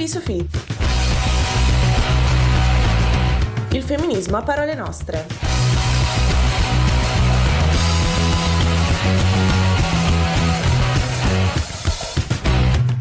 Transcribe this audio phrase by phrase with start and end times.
[0.00, 0.48] di Sofì.
[3.72, 5.49] Il femminismo a parole nostre.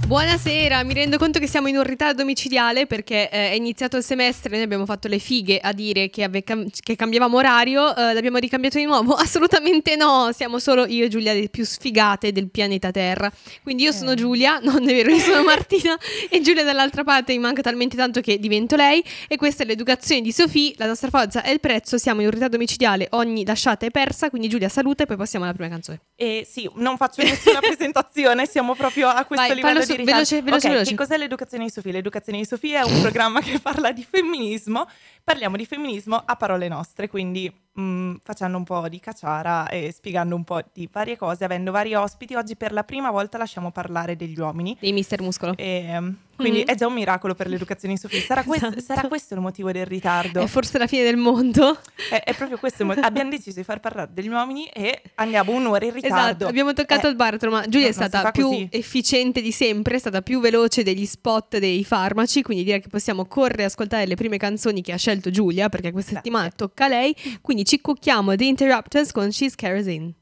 [0.10, 4.04] Buonasera, mi rendo conto che siamo in un ritardo domiciliare perché eh, è iniziato il
[4.04, 8.40] semestre, noi abbiamo fatto le fighe a dire che, ave- che cambiavamo orario, eh, l'abbiamo
[8.40, 9.14] ricambiato di nuovo?
[9.22, 13.32] Assolutamente no, siamo solo io e Giulia le più sfigate del pianeta Terra.
[13.62, 14.16] Quindi io sono Eh.
[14.16, 15.96] Giulia, non è vero, io sono Martina
[16.28, 20.22] e Giulia dall'altra parte mi manca talmente tanto che divento lei e questa è l'educazione
[20.22, 23.86] di Sofì, la nostra forza è il prezzo, siamo in un ritardo domiciliare, ogni lasciata
[23.86, 26.02] è persa, quindi Giulia saluta e poi passiamo alla prima canzone.
[26.16, 30.24] E sì, non faccio nessuna presentazione, siamo proprio a questo Vai, livello di ritardo.
[30.24, 30.90] veloce, veloce, Ok, veloce.
[30.92, 31.92] Che cos'è l'educazione di Sofia?
[31.92, 34.88] L'educazione di Sofia è un programma che parla di femminismo.
[35.24, 40.36] Parliamo di femminismo a parole nostre, quindi mm, facendo un po' di cacciara e spiegando
[40.36, 42.36] un po' di varie cose, avendo vari ospiti.
[42.36, 44.76] Oggi per la prima volta lasciamo parlare degli uomini.
[44.80, 45.54] Dei Mister Muscolo.
[45.58, 46.66] E, ehm, quindi Mhm.
[46.68, 48.22] è già un miracolo per l'educazione di Sofia.
[48.22, 48.82] Sarà, questo- Esatto.
[48.94, 50.40] sarà questo il motivo del ritardo?
[50.42, 51.78] È forse la fine del mondo.
[52.10, 53.06] È, è proprio questo il motivo.
[53.06, 56.16] Abbiamo deciso di far parlare degli uomini e andiamo un'ora in ritardo.
[56.16, 58.68] Esatto, abbiamo toccato Eh, il baratro, ma Giulia è no, si stata più così.
[58.72, 63.26] efficiente di sempre, è stata più veloce degli spot dei farmaci, quindi direi che possiamo
[63.26, 66.32] correre e ascoltare le prime canzoni che ha scelto Giulia, perché questa Grazie.
[66.32, 70.16] settimana tocca a lei, quindi ci cucchiamo The Interrupters con She's Kerosene.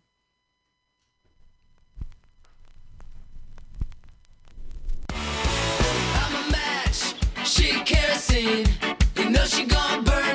[7.45, 8.65] She kerosene.
[9.15, 10.26] You know she gonna burn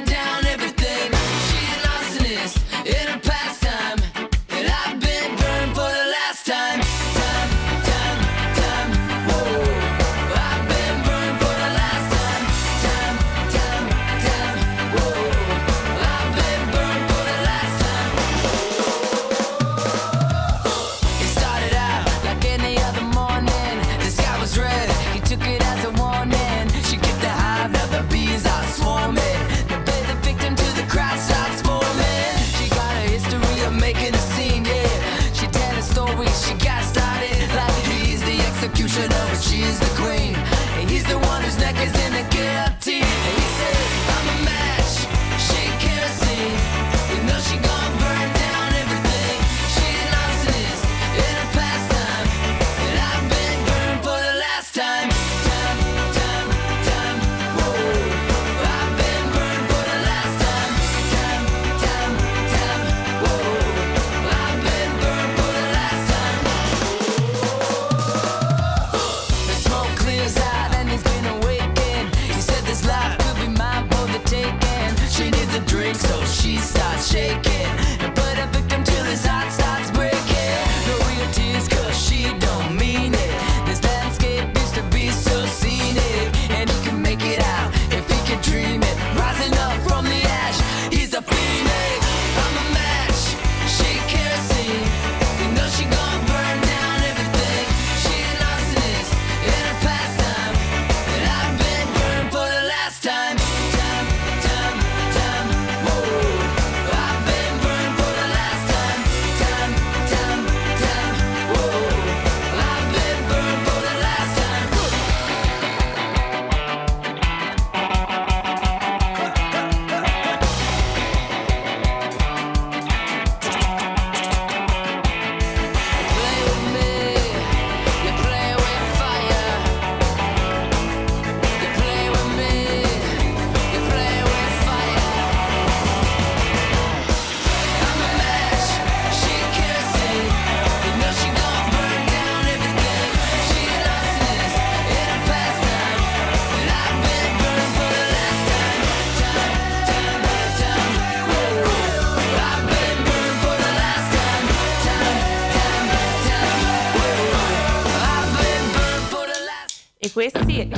[160.05, 160.69] E questi,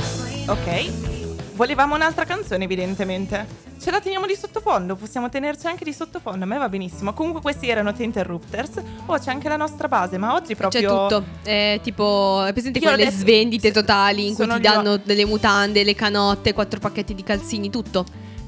[0.45, 1.53] ok.
[1.55, 3.63] Volevamo un'altra canzone, evidentemente.
[3.81, 7.11] Ce la teniamo di sottofondo, possiamo tenerci anche di sottofondo, a me va benissimo.
[7.13, 8.73] Comunque, questi erano The Interrupters.
[9.07, 10.79] Oh, c'è anche la nostra base, ma oggi proprio.
[10.79, 14.97] C'è tutto, è tipo, è presente Io quelle adesso- svendite totali in cui ti danno
[14.97, 18.05] delle mutande, le canotte, quattro pacchetti di calzini, tutto.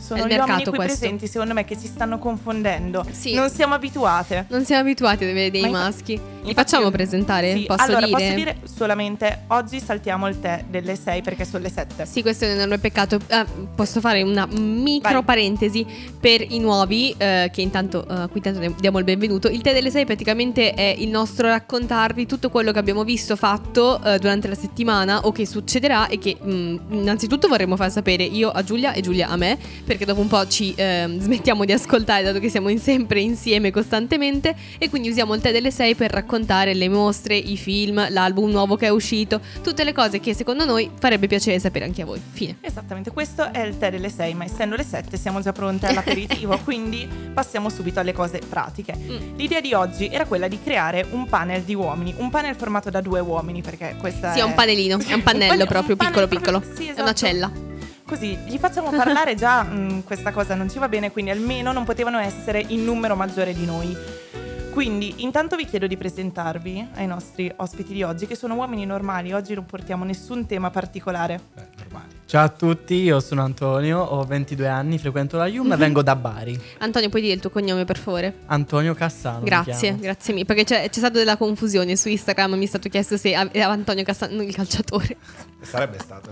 [0.08, 0.98] Sono gli uomini qui questo.
[1.00, 3.06] presenti, secondo me, che ci stanno confondendo.
[3.12, 3.34] Sì.
[3.34, 4.46] Non siamo abituate.
[4.50, 6.14] Non siamo abituati a vedere dei Ma maschi.
[6.14, 7.54] Li Infatti- facciamo presentare?
[7.56, 8.18] Sì, Posso allora, dire?
[8.18, 12.06] posso dire solamente oggi saltiamo il tè delle 6 perché sono le 7.
[12.06, 13.20] Sì, questo è un enorme peccato.
[13.30, 13.46] Ah,
[13.76, 15.24] posso fare una micro Vai.
[15.24, 15.86] parentesi
[16.20, 19.50] per i nuovi, eh, che intanto, eh, qui intanto diamo il benvenuto.
[19.50, 24.02] Il tè delle 6 praticamente è il nostro raccontarvi tutto quello che abbiamo visto, fatto
[24.04, 28.50] eh, durante la settimana o che succederà e che mh, innanzitutto vorremmo far sapere io
[28.50, 32.24] a Giulia e Giulia a me, perché dopo un po' ci ehm, smettiamo di ascoltare
[32.24, 36.12] dato che siamo in- sempre insieme costantemente e quindi usiamo il tè delle 6 per
[36.12, 40.66] raccontare le mostre, i film, l'album nuovo che è uscito, tutte le cose che secondo
[40.66, 42.22] noi farebbe piacere sapere anche a voi.
[42.32, 42.58] Fine.
[42.62, 46.58] Esattamente, questo è il tè delle 6, ma essendo le 7 siamo già pronte all'aperitivo,
[46.64, 48.96] quindi passiamo subito alle cose pratiche.
[48.98, 49.36] Mm.
[49.38, 53.02] L'idea di oggi era quella di creare un panel di uomini, un panel formato da
[53.02, 56.28] due uomini, perché questa Sì, è un panellino, è un pannello pane- proprio un piccolo
[56.28, 56.60] piccolo.
[56.60, 57.02] proprio- sì, È esatto.
[57.02, 57.52] una cella.
[58.08, 61.84] Così gli facciamo parlare già, mm, questa cosa non ci va bene, quindi almeno non
[61.84, 63.96] potevano essere in numero maggiore di noi.
[64.72, 69.34] Quindi intanto vi chiedo di presentarvi ai nostri ospiti di oggi, che sono uomini normali,
[69.34, 71.77] oggi non portiamo nessun tema particolare.
[72.28, 76.14] Ciao a tutti, io sono Antonio, ho 22 anni, frequento la IUM e vengo da
[76.18, 76.60] Bari.
[76.80, 78.40] Antonio, puoi dire il tuo cognome per favore?
[78.48, 79.46] Antonio Cassano.
[79.46, 80.44] Grazie, grazie mille.
[80.46, 82.56] Perché c'è, c'è stata della confusione su Instagram.
[82.56, 85.16] Mi è stato chiesto se era Antonio Cassano il calciatore.
[85.62, 86.30] Sarebbe stato.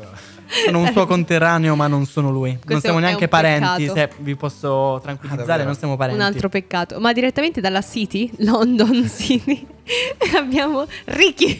[0.65, 2.49] Sono un suo conterraneo, ma non sono lui.
[2.51, 4.11] non Questo siamo è neanche parenti, peccato.
[4.17, 5.69] se vi posso Ah, tranquillizzare, davvero?
[5.69, 6.19] non siamo parenti.
[6.19, 6.99] Un altro peccato.
[6.99, 9.65] Ma direttamente dalla City, London City,
[10.35, 11.57] abbiamo Ricky.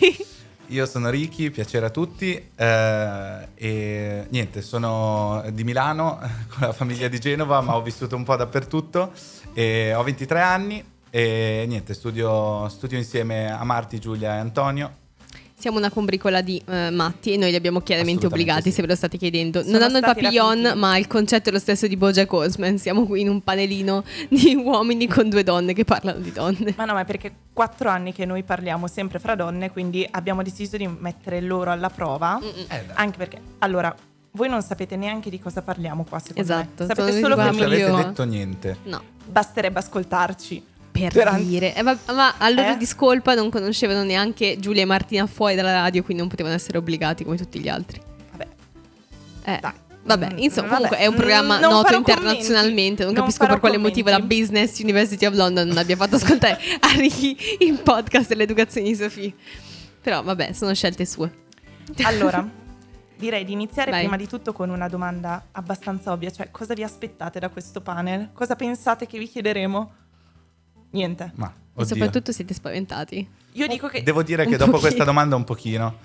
[0.69, 2.33] Io sono Ricky, piacere a tutti.
[2.55, 6.17] eh, e niente, sono di Milano
[6.49, 9.11] con la famiglia di Genova, ma ho vissuto un po' dappertutto.
[9.53, 15.03] E ho 23 anni e niente, studio, studio insieme a Marti, Giulia e Antonio.
[15.57, 18.71] Siamo una combricola di eh, matti e noi li abbiamo chiaramente obbligati, sì.
[18.71, 19.61] se ve lo state chiedendo.
[19.61, 20.79] Sono non hanno il papillon, rapiti.
[20.79, 22.77] ma il concetto è lo stesso di Bojack Horseman.
[22.77, 26.73] Siamo qui in un panelino di uomini con due donne che parlano di donne.
[26.75, 30.43] Ma no, ma è perché quattro anni che noi parliamo sempre fra donne, quindi abbiamo
[30.43, 32.37] deciso di mettere loro alla prova.
[32.39, 32.83] Eh, dai.
[32.93, 33.95] Anche perché, allora,
[34.31, 36.93] voi non sapete neanche di cosa parliamo qua, secondo Esatto, me.
[36.93, 38.77] Sapete solo di Non ci avete detto niente.
[38.83, 39.01] No.
[39.25, 40.63] Basterebbe ascoltarci.
[40.99, 42.77] Per Durante- dire, Eh, ma, ma a loro Eh?
[42.77, 47.23] discolpa non conoscevano neanche Giulia e Martina fuori dalla radio, quindi non potevano essere obbligati
[47.25, 47.99] come tutti gli altri.
[48.31, 48.47] Vabbè,
[49.43, 49.71] Eh, dai.
[50.05, 50.75] Vabbè, Mm, insomma, vabbè.
[50.83, 53.03] comunque è un Mm, programma non noto internazionalmente.
[53.03, 53.13] Non, commenti.
[53.13, 54.39] Non capisco farò per quale motivo la commenti.
[54.39, 59.33] Business University of London non abbia fatto ascoltare a Ricky il podcast dell'educazione di Sofì.
[60.01, 61.31] Però, vabbè, sono scelte sue.
[62.03, 62.47] Allora,
[63.17, 64.01] direi di iniziare Vai.
[64.01, 68.29] prima di tutto con una domanda abbastanza ovvia, cioè cosa vi aspettate da questo panel?
[68.31, 69.91] Cosa pensate che vi chiederemo?
[70.91, 71.31] Niente.
[71.35, 73.27] Ma, E soprattutto siete spaventati.
[73.53, 74.79] Io dico che Devo dire che dopo pochino.
[74.79, 75.97] questa domanda un pochino.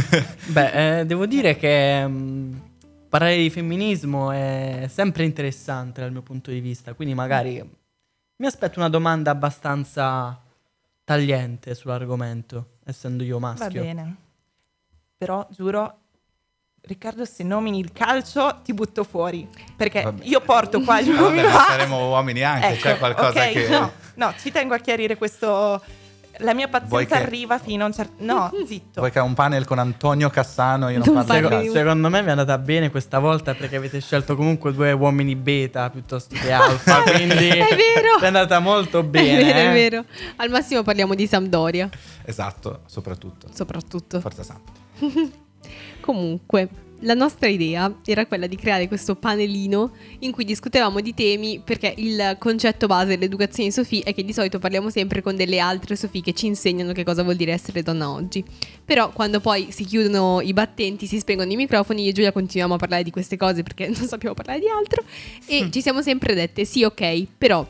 [0.48, 2.60] Beh, eh, devo dire che mh,
[3.08, 7.62] parlare di femminismo è sempre interessante dal mio punto di vista, quindi magari
[8.36, 10.40] mi aspetto una domanda abbastanza
[11.04, 13.82] tagliente sull'argomento, essendo io va maschio.
[13.82, 14.16] bene.
[15.16, 15.98] Però giuro
[16.86, 20.24] Riccardo, se nomini il calcio ti butto fuori, perché Vabbè.
[20.24, 21.42] io porto qua gli Vabbè, uomini.
[21.48, 23.68] ma saremo uomini anche, Ecco, c'è qualcosa ok, che...
[23.68, 25.82] No, no, ci tengo a chiarire questo...
[26.38, 28.14] La mia pazienza che- arriva fino a un certo...
[28.24, 28.98] No, zitto.
[28.98, 30.88] Vuoi che ha un panel con Antonio Cassano?
[30.88, 34.00] Io non Non parlo Seco- secondo me vi è andata bene questa volta perché avete
[34.00, 38.18] scelto comunque due uomini beta piuttosto che alfa, quindi È vero.
[38.20, 39.38] è andata molto bene.
[39.38, 39.70] è vero, eh.
[39.70, 40.04] è vero.
[40.34, 41.88] Al massimo parliamo di Sampdoria,
[42.24, 43.46] Esatto, soprattutto.
[43.54, 44.18] soprattutto.
[44.18, 44.70] Forza Samp.
[46.00, 46.68] Comunque,
[47.04, 51.92] la nostra idea era quella di creare questo panelino in cui discutevamo di temi perché
[51.98, 55.96] il concetto base dell'educazione di Sofì è che di solito parliamo sempre con delle altre
[55.96, 58.42] Sofì che ci insegnano che cosa vuol dire essere donna oggi.
[58.84, 62.74] Però quando poi si chiudono i battenti, si spengono i microfoni, io e Giulia continuiamo
[62.74, 65.02] a parlare di queste cose perché non sappiamo parlare di altro
[65.46, 67.66] e ci siamo sempre dette sì ok, però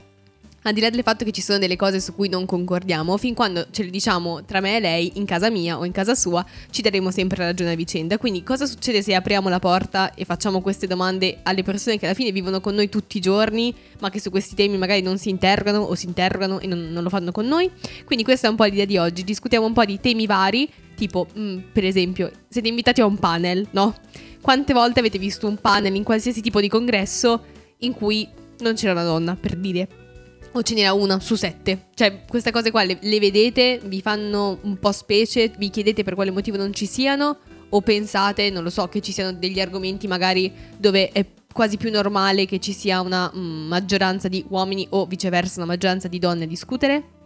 [0.66, 3.34] al di là del fatto che ci sono delle cose su cui non concordiamo, fin
[3.34, 6.44] quando ce le diciamo tra me e lei, in casa mia o in casa sua,
[6.70, 8.16] ci daremo sempre ragione a vicenda.
[8.16, 12.14] Quindi cosa succede se apriamo la porta e facciamo queste domande alle persone che alla
[12.14, 15.28] fine vivono con noi tutti i giorni, ma che su questi temi magari non si
[15.28, 17.70] interrogano o si interrogano e non, non lo fanno con noi?
[18.06, 19.22] Quindi questa è un po' l'idea di oggi.
[19.22, 23.66] Discutiamo un po' di temi vari, tipo, mm, per esempio, siete invitati a un panel,
[23.72, 23.94] no?
[24.40, 27.44] Quante volte avete visto un panel in qualsiasi tipo di congresso
[27.80, 28.26] in cui
[28.60, 30.03] non c'era una donna, per dire?
[30.56, 31.86] O ce n'era una su sette.
[31.94, 36.14] Cioè, queste cose qua le, le vedete, vi fanno un po' specie, vi chiedete per
[36.14, 37.38] quale motivo non ci siano,
[37.70, 41.90] o pensate, non lo so, che ci siano degli argomenti magari dove è quasi più
[41.90, 46.44] normale che ci sia una mm, maggioranza di uomini o viceversa una maggioranza di donne
[46.44, 47.23] a discutere?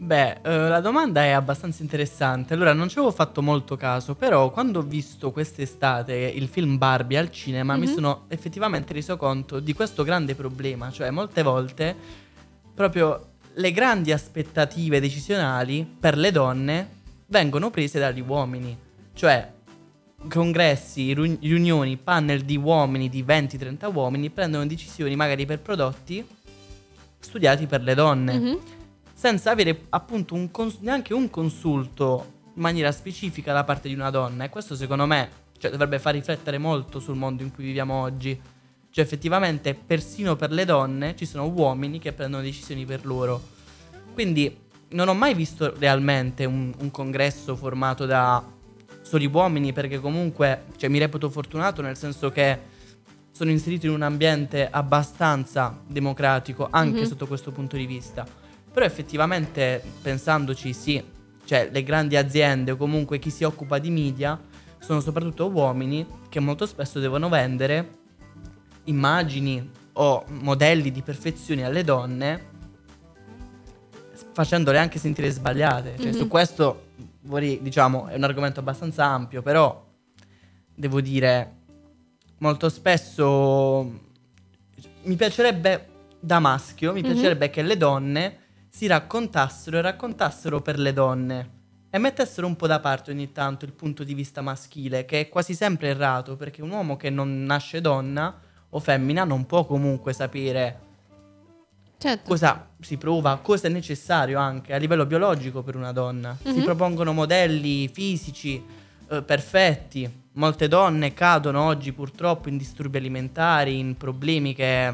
[0.00, 2.54] Beh, eh, la domanda è abbastanza interessante.
[2.54, 7.18] Allora, non ci avevo fatto molto caso, però quando ho visto quest'estate il film Barbie
[7.18, 7.92] al cinema mi Mhm.
[7.94, 11.96] sono effettivamente reso conto di questo grande problema, cioè molte volte
[12.74, 16.88] proprio le grandi aspettative decisionali per le donne
[17.26, 18.76] vengono prese dagli uomini,
[19.14, 19.50] cioè
[20.28, 26.24] congressi, riun- riunioni, panel di uomini, di 20-30 uomini prendono decisioni magari per prodotti
[27.18, 28.58] studiati per le donne Mhm.
[29.18, 34.10] Senza avere appunto un cons- neanche un consulto in maniera specifica da parte di una
[34.10, 34.44] donna.
[34.44, 38.40] E questo secondo me cioè, dovrebbe far riflettere molto sul mondo in cui viviamo oggi.
[38.90, 43.42] Cioè effettivamente persino per le donne ci sono uomini che prendono decisioni per loro.
[44.14, 44.56] Quindi
[44.90, 48.40] non ho mai visto realmente un, un congresso formato da
[49.02, 52.76] soli uomini perché comunque cioè, mi reputo fortunato nel senso che
[53.32, 57.06] sono inserito in un ambiente abbastanza democratico anche Mhm.
[57.06, 58.46] sotto questo punto di vista.
[58.78, 61.02] Però effettivamente pensandoci sì,
[61.46, 64.40] cioè le grandi aziende o comunque chi si occupa di media
[64.78, 67.88] sono soprattutto uomini che molto spesso devono vendere
[68.84, 72.46] immagini o modelli di perfezione alle donne
[74.32, 75.96] facendole anche sentire sbagliate.
[75.98, 76.16] Cioè, Mhm.
[76.16, 76.84] su questo
[77.22, 79.84] vorrei, diciamo, è un argomento abbastanza ampio, però
[80.72, 81.52] devo dire
[82.38, 83.90] molto spesso
[85.02, 85.88] mi piacerebbe
[86.20, 87.12] da maschio, mi Mhm.
[87.12, 88.46] piacerebbe che le donne
[88.78, 91.50] si raccontassero e raccontassero per le donne
[91.90, 95.28] e mettessero un po' da parte ogni tanto il punto di vista maschile, che è
[95.28, 98.32] quasi sempre errato, perché un uomo che non nasce donna
[98.68, 100.78] o femmina non può comunque sapere
[101.98, 102.28] Certo.
[102.28, 106.36] cosa si prova, cosa è necessario anche a livello biologico per una donna.
[106.40, 106.62] Si Mhm.
[106.62, 108.62] propongono modelli fisici
[109.10, 110.26] eh, perfetti.
[110.34, 114.92] Molte donne cadono oggi purtroppo in disturbi alimentari, in problemi che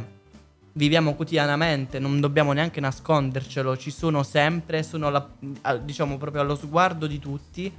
[0.75, 5.29] viviamo quotidianamente, non dobbiamo neanche nascondercelo, ci sono sempre, sono alla-
[5.63, 7.73] a- diciamo proprio allo sguardo di tutti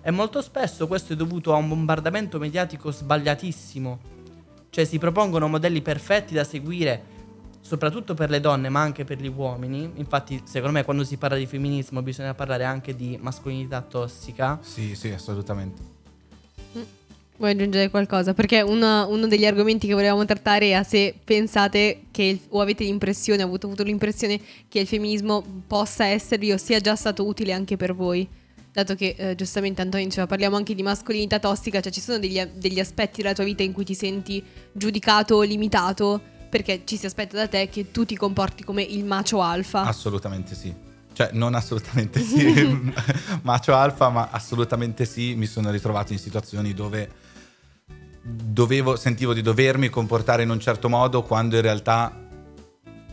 [0.00, 3.98] e molto spesso questo è dovuto a un bombardamento mediatico sbagliatissimo.
[4.70, 7.14] Cioè si propongono modelli perfetti da seguire
[7.60, 9.90] soprattutto per le donne, ma anche per gli uomini.
[9.96, 14.60] Infatti, secondo me, quando si parla di femminismo, bisogna parlare anche di mascolinità tossica.
[14.62, 15.95] Sì, sì, assolutamente.
[17.38, 18.32] Vuoi aggiungere qualcosa?
[18.32, 22.84] Perché uno, uno degli argomenti che volevamo trattare era se pensate che il- o avete
[22.84, 27.52] l'impressione, o avete avuto l'impressione che il femminismo possa esservi o sia già stato utile
[27.52, 28.26] anche per voi.
[28.72, 32.42] Dato che eh, giustamente Antonio diceva, parliamo anche di mascolinità tossica, cioè ci sono degli,
[32.54, 37.04] degli aspetti della tua vita in cui ti senti giudicato o limitato perché ci si
[37.06, 39.82] aspetta da te che tu ti comporti come il macio alfa.
[39.82, 40.72] Assolutamente sì.
[41.12, 42.44] Cioè, non assolutamente sì,
[43.42, 45.34] macio alfa, ma assolutamente sì.
[45.34, 47.08] Mi sono ritrovato in situazioni dove
[48.26, 52.24] dovevo, sentivo di dovermi comportare in un certo modo quando in realtà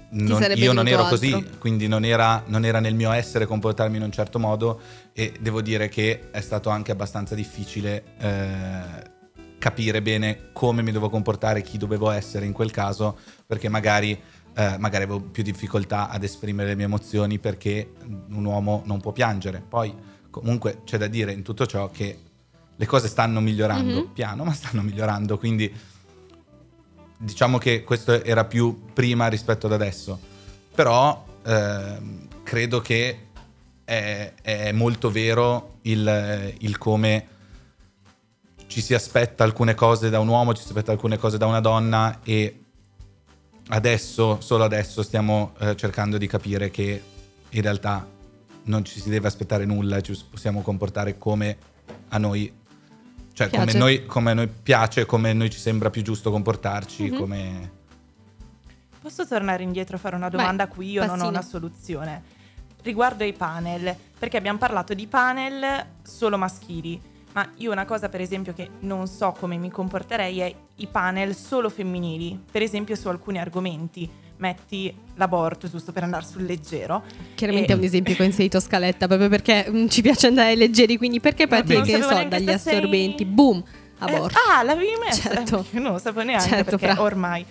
[0.09, 1.57] non- io non ero così, altro.
[1.57, 4.79] quindi non era, non era nel mio essere comportarmi in un certo modo
[5.11, 9.11] e devo dire che è stato anche abbastanza difficile eh,
[9.57, 14.11] capire bene come mi dovevo comportare, chi dovevo essere in quel caso, perché magari,
[14.55, 17.93] eh, magari avevo più difficoltà ad esprimere le mie emozioni perché
[18.29, 19.63] un uomo non può piangere.
[19.67, 19.95] Poi
[20.29, 22.19] comunque c'è da dire in tutto ciò che
[22.75, 24.13] le cose stanno migliorando, Mhm.
[24.13, 25.71] piano, ma stanno migliorando, quindi
[27.17, 30.19] diciamo che questo era più prima rispetto ad adesso.
[30.73, 33.27] Però ehm, credo che
[33.85, 37.27] è, è molto vero il, il come
[38.67, 41.59] ci si aspetta alcune cose da un uomo, ci si aspetta alcune cose da una
[41.59, 42.59] donna e
[43.67, 47.01] adesso, solo adesso, stiamo eh, cercando di capire che
[47.49, 48.05] in realtà
[48.63, 51.57] non ci si deve aspettare nulla ci possiamo comportare come
[52.09, 52.51] a noi,
[53.33, 57.09] cioè come noi, come a noi piace, come a noi ci sembra più giusto comportarci,
[57.11, 57.17] Mhm.
[57.17, 57.71] come...
[59.01, 61.29] Posso tornare indietro e fare una domanda Vai, a cui io non ho Passino.
[61.29, 62.23] una soluzione?
[62.83, 67.01] Riguardo ai panel, perché abbiamo parlato di panel solo maschili,
[67.33, 71.35] ma io una cosa per esempio che non so come mi comporterei è i panel
[71.35, 74.09] solo femminili, per esempio su alcuni argomenti.
[74.47, 77.01] Metti l'aborto, giusto per andare sul leggero.
[77.33, 80.27] Chiaramente E- è un esempio che ho inserito a scaletta proprio perché mm, ci piace
[80.27, 83.63] andare leggeri, quindi perché partire, che ne so, dagli sei- assorbenti, boom,
[83.99, 84.37] aborto.
[84.37, 85.29] Eh, ah, l'avevi messa?
[85.33, 85.65] Certo.
[85.71, 87.01] Io non lo sapevo neanche Certo, perché fra.
[87.01, 87.45] ormai.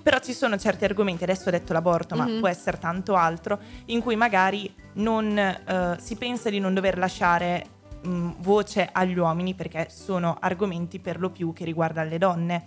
[0.00, 2.38] Però ci sono certi argomenti, adesso ho detto l'aborto, ma Mhm.
[2.38, 7.66] può essere tanto altro, in cui magari non, eh, si pensa di non dover lasciare
[8.00, 12.64] mh, voce agli uomini perché sono argomenti per lo più che riguardano le donne.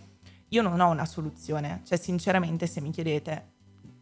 [0.49, 3.50] Io non ho una soluzione, cioè sinceramente se mi chiedete,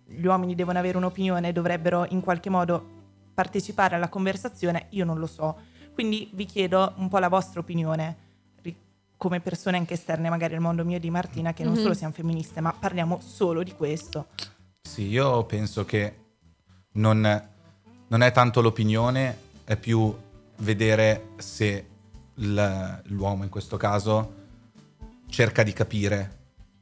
[0.09, 2.97] gli uomini devono avere un'opinione, dovrebbero in qualche modo
[3.33, 5.57] partecipare alla conversazione, io non lo so.
[5.93, 8.17] Quindi vi chiedo un po' la vostra opinione
[8.61, 8.75] ri-
[9.17, 11.79] come persone anche esterne magari al mondo mio e di Martina, che non Mhm.
[11.81, 14.27] solo siamo femministe, ma parliamo solo di questo.
[14.81, 16.15] Sì, io penso che
[16.93, 17.49] non,
[18.07, 20.13] non è tanto l'opinione, è più
[20.57, 21.87] vedere se
[22.35, 24.35] l- l'uomo in questo caso
[25.27, 26.37] cerca di capire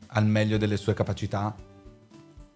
[0.07, 1.53] al meglio delle sue capacità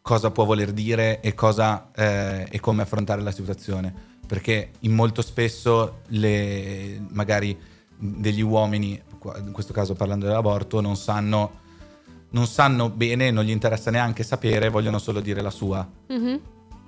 [0.02, 3.94] cosa può voler dire e, cosa, eh, e come affrontare la situazione.
[4.26, 7.58] Perché in molto spesso le, magari
[7.98, 9.00] degli uomini,
[9.44, 11.60] in questo caso parlando dell'aborto, non sanno,
[12.30, 15.88] non sanno bene, non gli interessa neanche sapere, vogliono solo dire la sua.
[16.08, 16.40] Mhm.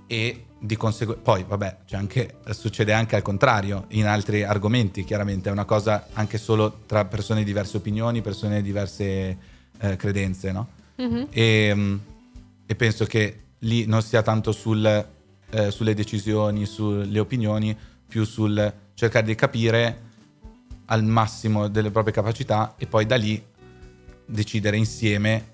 [0.07, 5.49] E di conseguenza, poi vabbè, c'è anche, succede anche al contrario, in altri argomenti, chiaramente
[5.49, 9.37] è una cosa anche solo tra persone di diverse opinioni, persone di diverse
[9.79, 10.67] eh, credenze, no?
[10.95, 11.27] Mhm.
[11.29, 11.97] E, mm,
[12.65, 14.85] e penso che lì non sia tanto sul,
[15.49, 17.75] eh, sulle decisioni, sulle opinioni,
[18.07, 20.01] più sul cercare di capire
[20.85, 23.41] al massimo delle proprie capacità e poi da lì
[24.25, 25.51] decidere insieme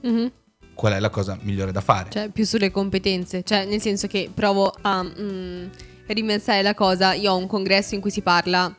[0.00, 0.30] Mhm.
[0.74, 2.10] qual è la cosa migliore da fare.
[2.10, 3.42] Cioè, più sulle competenze.
[3.42, 5.66] Cioè, nel senso che provo a mm,
[6.06, 7.14] rimensare la cosa.
[7.14, 8.74] Io ho un congresso in cui si parla,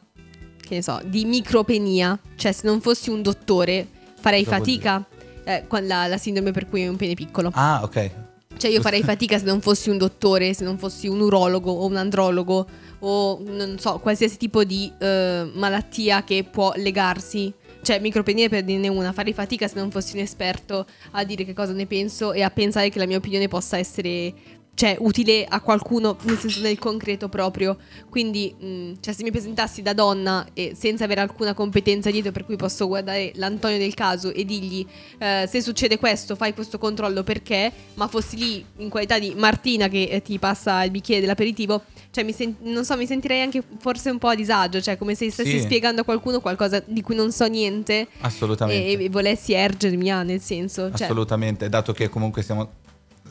[0.61, 2.17] che ne so, di micropenia.
[2.35, 3.85] Cioè, se non fossi un dottore,
[4.19, 5.07] farei Cosa fatica.
[5.49, 7.49] Eh, la, la sindrome per cui hai un pene piccolo.
[7.53, 8.11] Ah, ok.
[8.55, 11.85] Cioè, io farei fatica se non fossi un dottore, se non fossi un urologo o
[11.87, 12.67] un andrologo
[12.99, 17.51] o non so, qualsiasi tipo di eh, malattia che può legarsi.
[17.81, 21.53] Cioè, micropenia per dirne una, farei fatica se non fossi un esperto a dire che
[21.53, 24.33] cosa ne penso e a pensare che la mia opinione possa essere
[24.79, 27.75] cioè, utile a qualcuno, nel senso nel concreto proprio.
[28.09, 32.45] Quindi, mh, cioè, se mi presentassi da donna e senza avere alcuna competenza dietro, per
[32.45, 37.23] cui posso guardare l'Antonio del caso e dirgli eh, se succede questo, fai questo controllo
[37.23, 41.83] perché, ma fossi lì in qualità di Martina che eh, ti passa il bicchiere dell'aperitivo,
[42.11, 45.13] cioè, mi sen- non so, mi sentirei anche forse un po' a disagio, cioè, come
[45.13, 45.59] se stessi Sì.
[45.59, 48.97] spiegando a qualcuno qualcosa di cui non so niente Assolutamente.
[48.97, 50.89] e, e volessi ergermi, ah, nel senso.
[50.93, 52.69] Cioè, Assolutamente, dato che comunque siamo,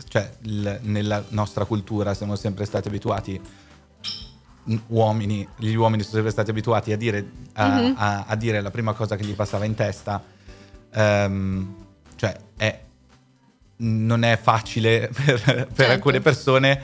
[0.09, 3.41] cioè il- nella nostra cultura siamo sempre stati abituati,
[4.65, 7.25] m- uomini, gli uomini sono sempre stati abituati a dire,
[7.55, 7.95] a, Mhm.
[7.97, 10.23] a- a dire la prima cosa che gli passava in testa,
[10.93, 11.75] ehm,
[12.17, 12.81] cioè è,
[13.81, 15.93] non è facile per, per Certo.
[15.93, 16.81] alcune persone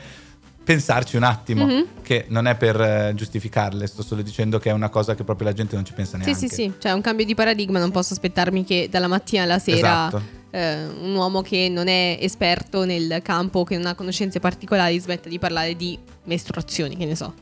[0.65, 1.87] pensarci un attimo, Mhm.
[2.03, 5.49] che non è per eh, giustificarle, sto solo dicendo che è una cosa che proprio
[5.49, 6.35] la gente non ci pensa neanche.
[6.39, 9.59] Sì, sì, sì, cioè un cambio di paradigma, non posso aspettarmi che dalla mattina alla
[9.59, 9.77] sera
[10.07, 10.23] Esatto.
[10.55, 15.29] Eh, un uomo che non è esperto nel campo, che non ha conoscenze particolari, smetta
[15.29, 17.35] di parlare di mestruazioni, che ne so.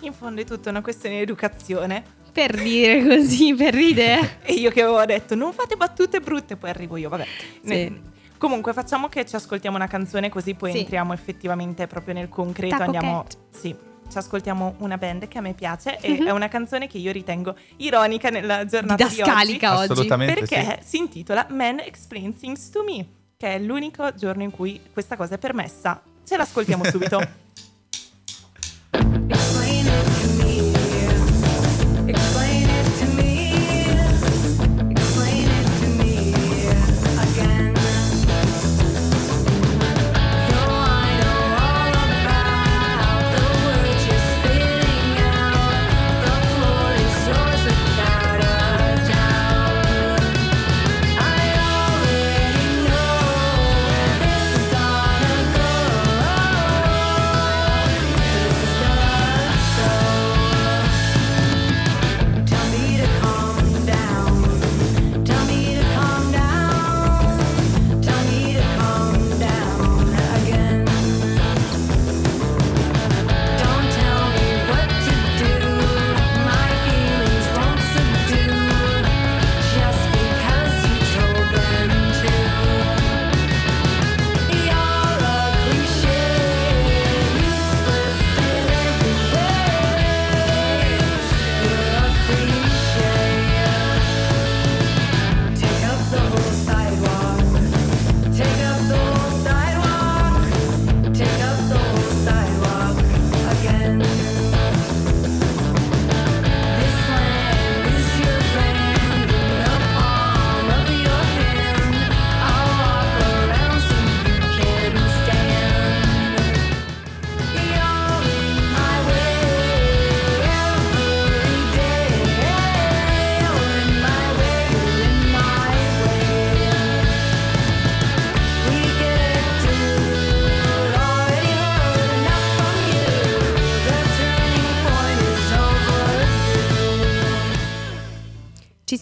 [0.00, 2.02] In fondo è tutta una questione di educazione.
[2.32, 4.38] Per dire così, per ridere.
[4.42, 7.26] E io che avevo detto non fate battute brutte, poi arrivo io, vabbè.
[7.62, 7.68] Sì.
[7.68, 8.00] Ne-
[8.36, 10.78] Comunque facciamo che ci ascoltiamo una canzone così poi Sì.
[10.80, 12.76] entriamo effettivamente proprio nel concreto.
[12.76, 13.22] Taco Andiamo...
[13.22, 13.36] Cat.
[13.56, 13.74] Sì,
[14.14, 16.26] ci ascoltiamo una band che a me piace e Mhm.
[16.28, 19.14] è una canzone che io ritengo ironica nella giornata di oggi.
[19.16, 19.90] Didascalica oggi.
[19.92, 20.88] Assolutamente Perché sì.
[20.88, 23.04] si intitola Man Explain Things to Me,
[23.36, 26.00] che è l'unico giorno in cui questa cosa è permessa.
[26.24, 27.18] Ce l'ascoltiamo subito.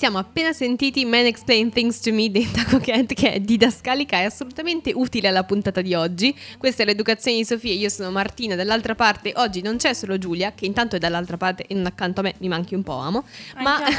[0.03, 4.25] Siamo appena sentiti Man Explain Things to Me di Taco Cat che è didascalica e
[4.25, 6.37] assolutamente utile alla puntata di oggi.
[6.59, 10.55] Questa è l'educazione di Sofia, io sono Martina, dall'altra parte oggi non c'è solo Giulia,
[10.57, 13.25] che intanto è dall'altra parte e non accanto a me, mi manchi un po', amo,
[13.59, 13.93] ma Anche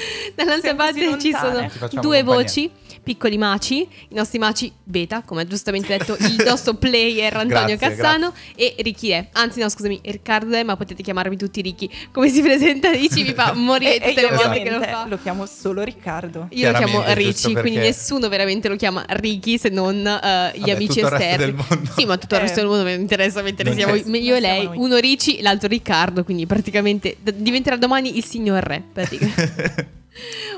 [0.34, 2.22] dall'altra parte ci sono facciamo due compagnia.
[2.22, 2.70] voci,
[3.02, 7.96] piccoli maci, i nostri maci beta, come ha giustamente detto il nostro player Antonio Grazie,
[7.96, 12.30] Cassano e Ricky Re, anzi no scusami, Riccardo Re, ma potete chiamarmi tutti Ricky, come
[12.30, 15.04] si presenta Ricci mi fa morire E, tutte le volte che lo fa.
[15.06, 16.46] lo chiamo solo Riccardo.
[16.50, 20.70] Io lo chiamo Ricci, quindi nessuno veramente lo chiama Ricky se non eh, gli Vabbè,
[20.72, 21.54] amici esterni.
[21.96, 22.44] Sì, ma tutto il Eh.
[22.44, 24.16] resto del mondo mi interessa mentre Non siamo c'è.
[24.18, 24.76] io e lei, noi.
[24.78, 29.88] uno Ricci, l'altro Riccardo, quindi praticamente d- diventerà domani il signor re, praticamente.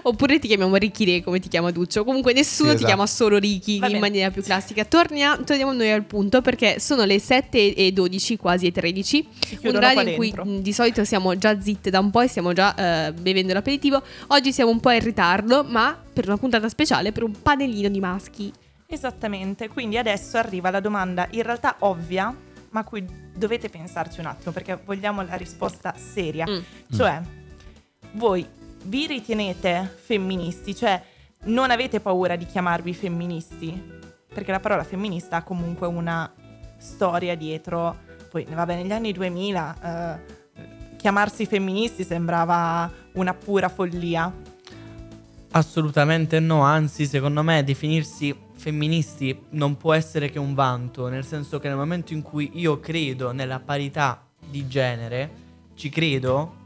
[0.02, 2.04] Oppure ti chiamiamo Ricky Re come ti chiama Duccio.
[2.04, 2.86] Comunque nessuno Sì, ti esatto.
[2.94, 4.00] chiama solo Ricky Va in bene.
[4.08, 4.84] maniera più classica.
[4.84, 9.28] Tornia- torniamo noi al punto perché sono le 7 e 12, quasi e 13.
[9.40, 10.44] Si Un orario in cui dentro.
[10.60, 12.74] di solito siamo già zitte da un po' e stiamo già
[13.08, 14.02] eh, bevendo l'aperitivo.
[14.28, 18.00] Oggi siamo un po' in ritardo, ma per una puntata speciale, per un panellino di
[18.00, 18.52] maschi.
[18.86, 22.34] Esattamente, quindi adesso arriva la domanda in realtà ovvia,
[22.70, 26.44] ma a cui dovete pensarci un attimo perché vogliamo la risposta seria.
[26.48, 26.58] Mm.
[26.96, 27.20] Cioè,
[28.12, 28.46] voi
[28.84, 30.74] vi ritenete femministi?
[30.74, 31.02] Cioè,
[31.44, 34.02] non avete paura di chiamarvi femministi?
[34.32, 36.32] Perché la parola femminista ha comunque una
[36.78, 37.96] storia dietro.
[38.30, 44.32] Poi, vabbè, negli anni 2000 eh, chiamarsi femministi sembrava una pura follia.
[45.50, 51.60] Assolutamente no, anzi secondo me definirsi femministi non può essere che un vanto, nel senso
[51.60, 55.30] che nel momento in cui io credo nella parità di genere,
[55.74, 56.63] ci credo,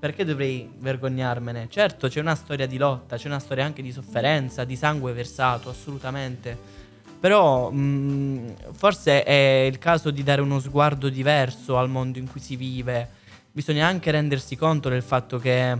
[0.00, 1.68] perché dovrei vergognarmene?
[1.70, 5.68] Certo c'è una storia di lotta, c'è una storia anche di sofferenza, di sangue versato,
[5.68, 6.56] assolutamente.
[7.20, 12.40] Però mh, forse è il caso di dare uno sguardo diverso al mondo in cui
[12.40, 13.08] si vive.
[13.52, 15.76] Bisogna anche rendersi conto del fatto che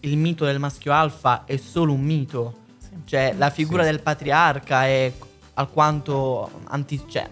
[0.00, 2.60] il mito del maschio alfa è solo un mito.
[3.04, 3.90] Cioè, la figura Sì.
[3.90, 5.12] del patriarca è
[5.54, 7.28] alquanto anti- cioè,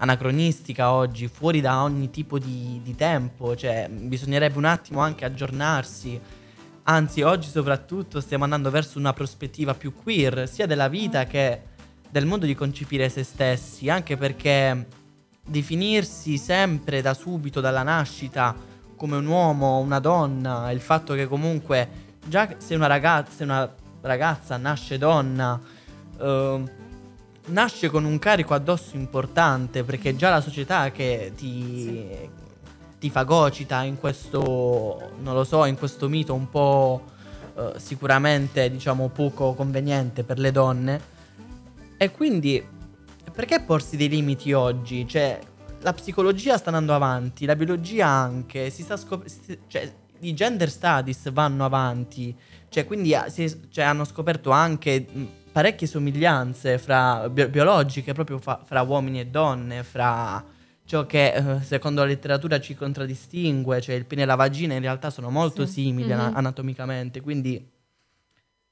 [0.00, 3.54] anacronistica oggi, fuori da ogni tipo di, di tempo.
[3.54, 6.20] Cioè, bisognerebbe un attimo anche aggiornarsi.
[6.84, 11.62] Anzi, oggi soprattutto stiamo andando verso una prospettiva più queer, sia della vita che
[12.10, 14.86] del modo di concepire se stessi, anche perché
[15.46, 18.54] definirsi sempre da subito, dalla nascita,
[18.96, 21.88] come un uomo, una donna, il fatto che comunque
[22.26, 25.60] già se una ragazza, una ragazza nasce donna,
[26.18, 26.70] ehm,
[27.50, 32.06] nasce con un carico addosso importante perché già la società che ti,
[32.98, 37.04] ti fagocita in questo, non lo so, in questo mito un po'
[37.56, 41.00] eh, sicuramente diciamo poco conveniente per le donne.
[41.96, 42.64] E quindi
[43.32, 45.06] perché porsi dei limiti oggi?
[45.06, 45.38] Cioè,
[45.82, 50.70] la psicologia sta andando avanti, la biologia anche, si sta scop- si- cioè, i gender
[50.70, 52.36] studies vanno avanti,
[52.68, 55.06] cioè, quindi ah, si- cioè, hanno scoperto anche
[55.52, 60.42] parecchie somiglianze fra bio- biologiche, proprio fa- fra uomini e donne, fra
[60.84, 64.80] ciò che eh, secondo la letteratura ci contraddistingue, cioè il pene e la vagina in
[64.80, 65.72] realtà sono molto Sì.
[65.72, 66.32] simili Mhm.
[66.34, 67.68] anatomicamente, quindi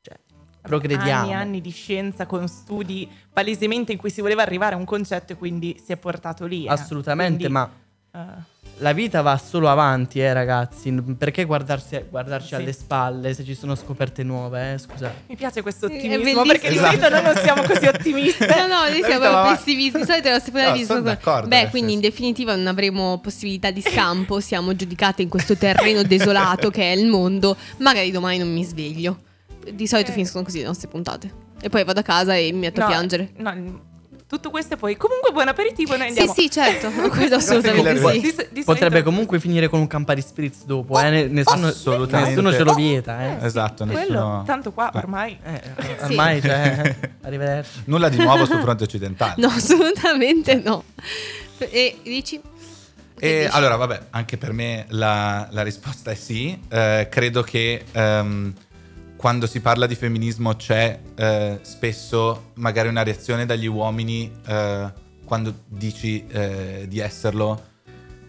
[0.01, 0.17] cioè,
[0.63, 1.21] progrediamo.
[1.23, 4.85] Anni e anni di scienza con studi palesemente in cui si voleva arrivare a un
[4.85, 6.67] concetto e quindi si è portato lì.
[6.67, 6.71] eh.
[6.71, 7.71] Assolutamente, Quindi, ma
[8.13, 8.43] eh,
[8.79, 10.91] la vita va solo avanti, eh, ragazzi.
[10.93, 12.55] Perché guardarsi, guardarci Sì.
[12.55, 14.79] alle spalle se ci sono scoperte nuove, eh?
[14.79, 15.13] Scusa.
[15.29, 16.91] mi piace questo È ottimismo perché di Esatto.
[16.97, 18.47] solito noi non siamo così ottimisti.
[18.47, 19.99] No, no, noi siamo Stava- pessimisti.
[19.99, 24.41] Di solito la seconda No, Beh, quindi in definitiva non avremo possibilità di scampo.
[24.41, 27.57] Siamo giudicate in questo terreno desolato che è il mondo.
[27.79, 29.21] Magari domani non mi sveglio.
[29.73, 30.15] Di solito Eh.
[30.15, 31.31] finiscono così le nostre puntate.
[31.61, 33.31] E poi vado a casa e mi metto a No, piangere.
[33.39, 33.87] no,
[34.29, 36.33] tutto questo e poi comunque buon aperitivo noi Sì, andiamo.
[36.35, 36.91] sì, certo.
[37.09, 38.21] Quello assolutamente sì.
[38.21, 41.09] Di di Potrebbe comunque finire con un Campari Spritz dopo, eh?
[41.09, 42.31] Ne- Nessuno, assolutamente.
[42.35, 43.31] nessuno ce lo vieta, eh.
[43.33, 44.99] Eh, sì, Esatto, quello, nessuno- tanto qua Eh.
[44.99, 45.63] ormai Eh,
[46.03, 47.83] ormai, cioè, arrivederci.
[47.87, 49.35] Nulla di nuovo sul fronte occidentale.
[49.39, 50.85] No, assolutamente no.
[51.59, 52.41] E dici?
[53.21, 56.57] E allora, vabbè, anche per me la, la risposta è sì.
[56.69, 58.53] Eh, credo che ehm,
[59.19, 64.93] quando si parla di femminismo c'è eh, spesso magari una reazione dagli uomini eh,
[65.25, 67.63] quando dici eh, di esserlo,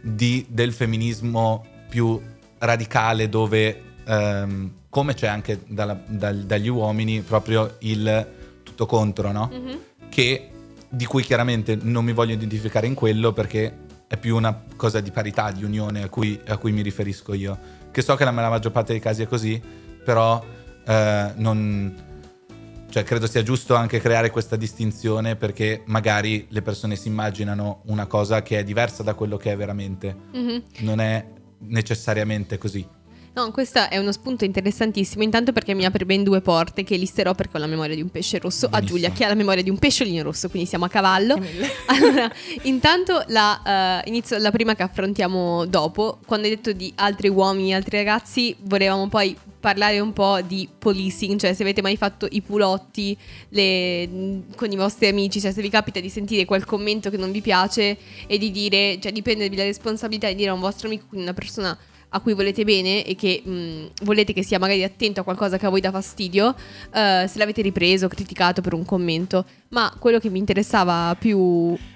[0.02, 2.20] di- del femminismo più
[2.58, 8.28] radicale dove, ehm, come c'è anche dalla- dal- dagli uomini, proprio il
[8.64, 9.50] tutto contro, no?
[9.54, 9.80] Mhm.
[10.10, 10.50] che
[10.90, 15.12] di cui chiaramente non mi voglio identificare in quello perché è più una cosa di
[15.12, 17.56] parità, di unione a cui, a cui mi riferisco io.
[17.92, 19.62] Che so che la maggior parte dei casi è così,
[20.04, 20.44] però
[20.90, 22.08] eh, non...
[22.90, 28.08] Cioè, credo sia giusto anche creare questa distinzione perché magari le persone si immaginano una
[28.08, 30.16] cosa che è diversa da quello che è veramente.
[30.34, 30.64] Mhm.
[30.80, 31.24] Non è
[31.60, 32.88] necessariamente così.
[33.40, 35.24] No, questo è uno spunto interessantissimo.
[35.24, 38.10] Intanto perché mi apre ben due porte che listerò perché ho la memoria di un
[38.10, 38.66] pesce rosso.
[38.66, 38.98] A Benissimo.
[38.98, 41.38] Giulia che ha la memoria di un pesciolino rosso, quindi siamo a cavallo.
[41.86, 42.30] Allora,
[42.64, 46.20] intanto la, eh, inizio la prima che affrontiamo dopo.
[46.26, 51.40] Quando hai detto di altri uomini, altri ragazzi, volevamo poi parlare un po' di policing,
[51.40, 53.18] cioè se avete mai fatto i pulotti
[53.50, 57.32] le- con i vostri amici, cioè se vi capita di sentire quel commento che non
[57.32, 57.98] vi piace
[58.28, 61.26] e di dire, cioè di prendervi la responsabilità di dire a un vostro amico, quindi
[61.26, 61.78] una persona
[62.10, 65.66] a cui volete bene e che mh, volete che sia magari attento a qualcosa che
[65.66, 66.56] a voi dà fastidio,
[66.94, 69.46] eh, se l'avete ripreso, criticato per un commento.
[69.72, 71.38] Ma quello che mi interessava più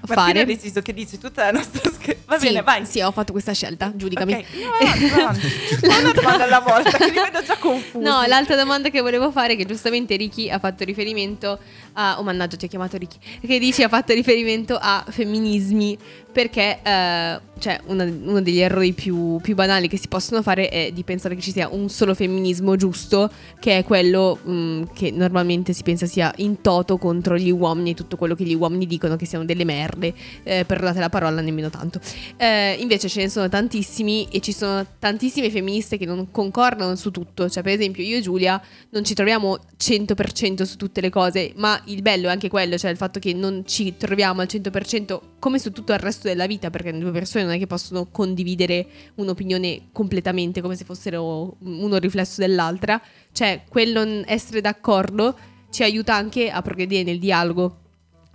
[0.01, 0.41] Martina fare...
[0.41, 2.21] ha deciso che dice tutta la nostra scherza.
[2.25, 2.85] Va Sì, bene, vai.
[2.85, 4.33] Sì, ho fatto questa scelta, giudicami.
[4.33, 5.47] Ok, no, avanti, avanti.
[6.03, 8.03] Una domanda alla volta, che li vedo già confusi.
[8.03, 11.57] No, l'altra domanda che volevo fare, che giustamente Ricky ha fatto riferimento
[11.93, 12.19] a.
[12.19, 13.17] Oh, mannaggia, ti ho chiamato Ricky.
[13.41, 15.97] Che dici ha fatto riferimento a femminismi.
[16.33, 20.91] Perché, eh, cioè, una- uno degli errori più, più banali che si possono fare è
[20.91, 25.73] di pensare che ci sia un solo femminismo giusto, che è quello mh, che normalmente
[25.73, 29.15] si pensa sia in toto contro gli uomini e tutto quello che gli uomini dicono
[29.15, 30.13] che siano delle merde.
[30.43, 31.99] Eh, perdonate la parola, nemmeno tanto.
[32.37, 37.11] Eh, invece ce ne sono tantissimi e ci sono tantissime femministe che non concordano su
[37.11, 37.49] tutto.
[37.49, 41.81] Cioè, per esempio, io e Giulia non ci troviamo 100% su tutte le cose, ma
[41.85, 45.59] il bello è anche quello, cioè il fatto che non ci troviamo al 100% come
[45.59, 48.85] su tutto il resto della vita, perché le due persone non è che possono condividere
[49.15, 53.01] un'opinione completamente come se fossero uno riflesso dell'altra.
[53.31, 55.35] Cioè, quello essere d'accordo
[55.73, 57.79] ci aiuta anche a progredire nel dialogo.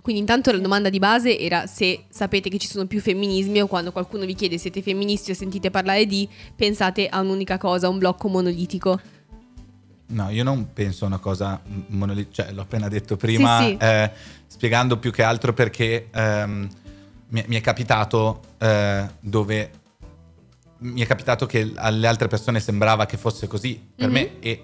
[0.01, 3.67] Quindi intanto la domanda di base era se sapete che ci sono più femminismi o
[3.67, 7.89] quando qualcuno vi chiede siete femministi o sentite parlare di, pensate a un'unica cosa, a
[7.89, 8.99] un blocco monolitico.
[10.07, 13.77] No, io non penso a una cosa monolitica, cioè l'ho appena detto prima, Sì, sì.
[13.79, 14.11] eh,
[14.47, 16.67] spiegando più che altro perché ehm,
[17.29, 19.71] mi, mi è capitato eh, dove
[20.79, 24.13] mi è capitato che alle altre persone sembrava che fosse così per Mhm.
[24.13, 24.63] me e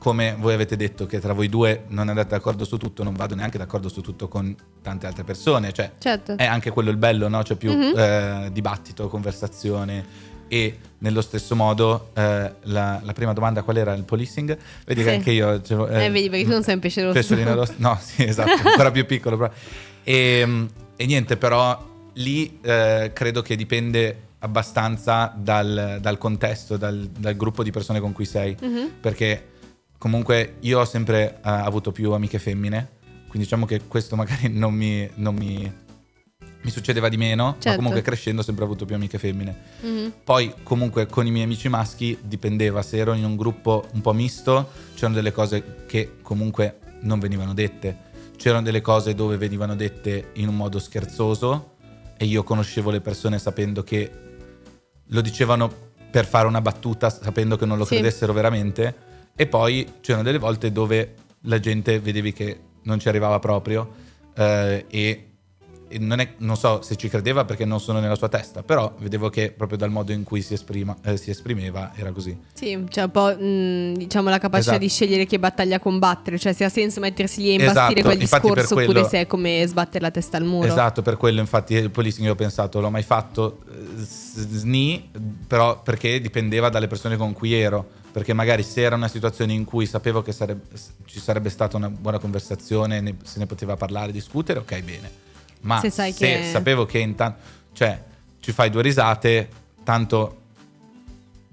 [0.00, 3.34] come voi avete detto che tra voi due non andate d'accordo su tutto, non vado
[3.34, 6.36] neanche d'accordo su tutto con tante altre persone, cioè Certo.
[6.38, 7.42] è anche quello il bello, no?
[7.42, 7.92] C'è più Mhm.
[7.98, 14.04] eh, dibattito, conversazione e nello stesso modo eh, la, la prima domanda qual era il
[14.04, 14.56] policing?
[14.86, 15.14] Vedi che Sì.
[15.16, 15.60] anche io...
[15.60, 17.12] ce l'ho- Eh, vedi perché tu non sei un pesce rosso.
[17.12, 17.74] Pesciolino rosso.
[17.76, 19.36] No, sì, esatto, ancora più piccolo.
[19.36, 19.52] Però.
[20.02, 27.36] E, e niente, però lì eh, credo che dipende abbastanza dal, dal contesto, dal, dal
[27.36, 28.56] gruppo di persone con cui sei.
[28.58, 28.92] Mhm.
[29.00, 29.44] Perché
[30.00, 32.88] comunque io ho sempre eh, avuto più amiche femmine,
[33.28, 35.70] quindi diciamo che questo magari non mi, non mi,
[36.62, 37.76] mi succedeva di meno, ma Certo.
[37.76, 39.54] comunque crescendo ho sempre avuto più amiche femmine.
[39.82, 40.12] Mhm.
[40.24, 44.14] Poi comunque con i miei amici maschi dipendeva, se ero in un gruppo un po'
[44.14, 48.08] misto c'erano delle cose che comunque non venivano dette,
[48.38, 51.74] c'erano delle cose dove venivano dette in un modo scherzoso
[52.16, 54.10] e io conoscevo le persone sapendo che
[55.08, 55.70] lo dicevano
[56.10, 57.96] per fare una battuta, sapendo che non lo Sì.
[57.96, 59.08] credessero veramente
[59.40, 63.88] e poi c'erano delle volte dove la gente vedevi che non ci arrivava proprio
[64.36, 65.24] eh, e
[65.92, 68.94] e non, è- non so se ci credeva perché non sono nella sua testa, però
[69.00, 72.38] vedevo che proprio dal modo in cui si, esprima- eh, si esprimeva era così.
[72.52, 74.78] Sì, c'è un po' mh, diciamo la capacità Esatto.
[74.84, 78.20] di scegliere che battaglia combattere, cioè se ha senso mettersi lì e Esatto, imbastire quel
[78.20, 80.68] infatti discorso oppure quello- se è come sbattere la testa al muro.
[80.68, 85.10] Esatto, per quello infatti il policing io ho pensato, l'ho mai fatto eh, sni,
[85.48, 89.64] però perché dipendeva dalle persone con cui ero, perché magari se era una situazione in
[89.64, 90.60] cui sapevo che sareb-
[91.04, 95.10] ci sarebbe stata una buona conversazione, ne- se ne poteva parlare, discutere, ok bene.
[95.62, 97.38] Ma Se se, che- sapevo che intanto,
[97.72, 98.02] cioè
[98.40, 99.48] ci fai due risate,
[99.84, 100.36] tanto...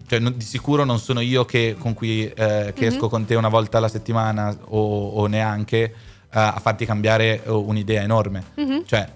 [0.07, 2.91] Cioè, non- di sicuro non sono io che, con cui, eh, che Mhm.
[2.93, 5.93] esco con te una volta alla settimana o, o neanche eh,
[6.39, 8.41] a farti cambiare eh, un'idea enorme.
[8.55, 8.83] Mhm.
[8.85, 9.09] Cioè,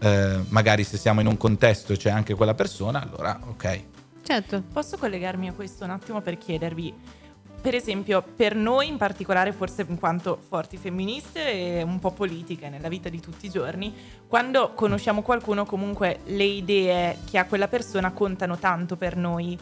[0.00, 3.82] eh, magari se siamo in un contesto e c'è anche quella persona, allora ok.
[4.28, 4.62] Certo.
[4.70, 6.92] Posso collegarmi a questo un attimo per chiedervi,
[7.62, 12.68] per esempio, per noi in particolare, forse in quanto forti femministe e un po' politiche
[12.68, 13.90] nella vita di tutti i giorni,
[14.26, 19.58] quando conosciamo qualcuno comunque le idee che ha quella persona contano tanto per noi.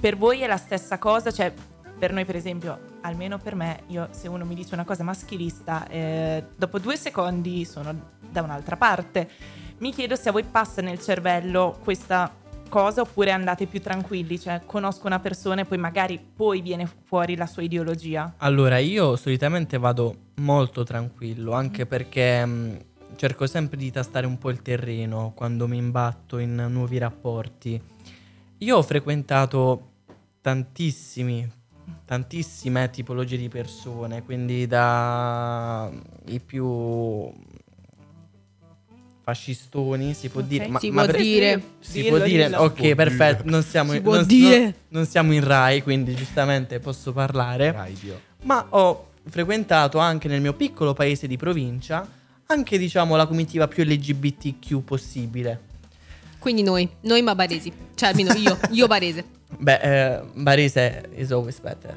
[0.00, 1.30] Per voi è la stessa cosa?
[1.30, 1.54] Cioè,
[1.96, 5.86] per noi per esempio, almeno per me, io se uno mi dice una cosa maschilista,
[5.86, 9.30] eh, dopo due secondi sono da un'altra parte.
[9.78, 12.34] Mi chiedo se a voi passa nel cervello questa
[12.68, 17.36] cosa oppure andate più tranquilli, cioè conosco una persona e poi magari poi viene fuori
[17.36, 18.34] la sua ideologia.
[18.38, 22.78] Allora, io solitamente vado molto tranquillo, anche perché mh,
[23.16, 27.80] cerco sempre di tastare un po' il terreno quando mi imbatto in nuovi rapporti.
[28.58, 29.90] Io ho frequentato
[30.40, 31.48] tantissimi,
[32.04, 35.90] tantissime tipologie di persone, quindi da
[36.26, 37.32] i più
[39.32, 40.46] fascistoni, si può Ok.
[40.46, 40.68] dire.
[40.68, 41.62] Ma, Si ma può per- dire.
[41.80, 43.42] Si può dire, ok, perfetto.
[43.44, 47.76] Non siamo, Si può non- non- non siamo in Rai, quindi giustamente posso parlare.
[48.00, 48.18] Dio.
[48.44, 52.06] Ma ho frequentato anche nel mio piccolo paese di provincia
[52.46, 55.60] anche, diciamo, la comitiva più LGBTQ possibile.
[56.38, 57.70] Quindi noi, noi ma baresi.
[57.94, 59.24] Cioè almeno io, io barese.
[59.56, 61.94] Beh, eh, Barese is always better.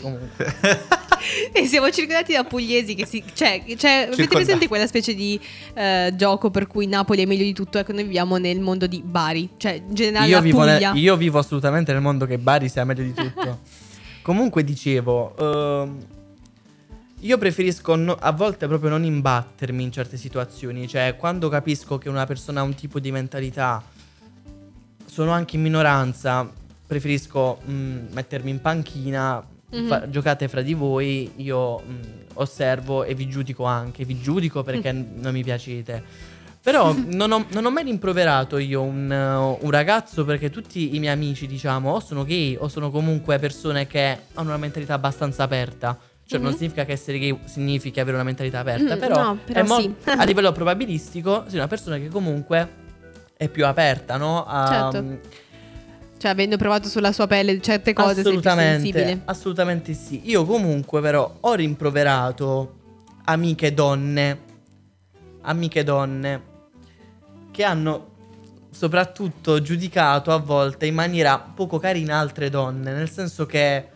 [0.00, 0.54] Comunque.
[1.52, 3.24] E siamo circondati da pugliesi che si...
[3.32, 5.40] Cioè, cioè avete presente quella specie di
[5.74, 7.78] eh, gioco per cui Napoli è meglio di tutto?
[7.78, 9.50] Ecco, noi viviamo nel mondo di Bari.
[9.56, 10.92] Cioè, in generale Io la vivo, Puglia.
[10.92, 13.60] nel- io vivo assolutamente nel mondo che Bari sia meglio di tutto.
[14.22, 16.06] Comunque dicevo, ehm,
[17.20, 22.08] io preferisco no- a volte proprio non imbattermi in certe situazioni, cioè quando capisco che
[22.08, 23.82] una persona ha un tipo di mentalità,
[25.06, 26.48] sono anche in minoranza,
[26.86, 29.86] preferisco mm, mettermi in panchina, Mhm.
[29.88, 32.00] fa- giocate fra di voi, io mm,
[32.34, 36.02] osservo e vi giudico anche, vi giudico perché non mi piacete.
[36.62, 39.10] Però non ho, non ho mai rimproverato io un,
[39.60, 43.86] un ragazzo perché tutti i miei amici, diciamo, o sono gay o sono comunque persone
[43.86, 45.98] che hanno una mentalità abbastanza aperta.
[46.28, 46.56] Cioè, non Mhm.
[46.56, 49.78] significa che essere gay significa avere una mentalità aperta, Mm, però, no, però è mo-
[49.80, 49.94] sì.
[50.06, 52.68] a livello probabilistico, sei una persona che comunque
[53.36, 54.44] è più aperta, no?
[54.44, 55.18] A- Certo.
[56.18, 59.22] Cioè, avendo provato sulla sua pelle certe cose, sei più assolutamente, sensibile.
[59.24, 60.22] assolutamente sì.
[60.24, 62.74] Io comunque però ho rimproverato
[63.24, 64.40] amiche donne,
[65.42, 66.42] amiche donne
[67.50, 68.14] che hanno
[68.70, 73.88] soprattutto giudicato a volte in maniera poco carina altre donne, nel senso che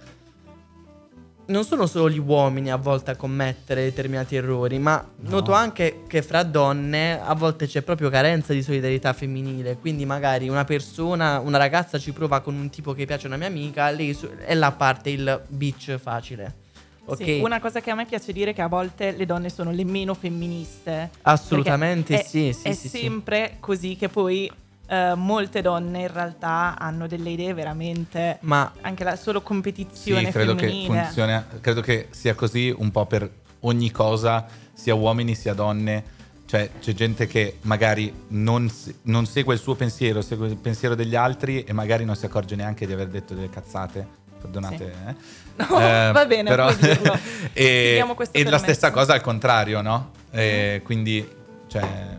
[1.51, 6.23] non sono solo gli uomini a volte a commettere determinati errori, ma noto anche che
[6.23, 9.77] fra donne a volte c'è proprio carenza di solidarietà femminile.
[9.77, 13.37] Quindi magari una persona, una ragazza ci prova con un tipo che piace a una
[13.37, 16.69] mia amica, lei e là parte il bitch facile.
[17.05, 17.25] Ok?
[17.25, 19.73] Sì, una cosa che a me piace dire è che a volte le donne sono
[19.73, 21.11] le meno femministe.
[21.23, 22.99] Assolutamente sì, è, sì, è sì, sì.
[22.99, 24.51] sempre così che poi
[24.91, 30.31] eh, molte donne in realtà hanno delle idee veramente Ma anche la solo competizione Sì,
[30.33, 31.03] credo che femminile.
[31.05, 31.43] funzioni.
[31.61, 36.19] Credo che sia così un po' per ogni cosa, sia uomini sia donne.
[36.45, 38.69] Cioè, c'è gente che magari non,
[39.03, 42.57] non segue il suo pensiero, segue il pensiero degli altri e magari non si accorge
[42.57, 44.05] neanche di aver detto delle cazzate.
[44.41, 45.15] Perdonate, eh.
[45.61, 46.69] No, va bene, però-
[47.53, 50.11] e e la stessa cosa al contrario, no?
[50.33, 51.25] E quindi,
[51.69, 52.17] cioè,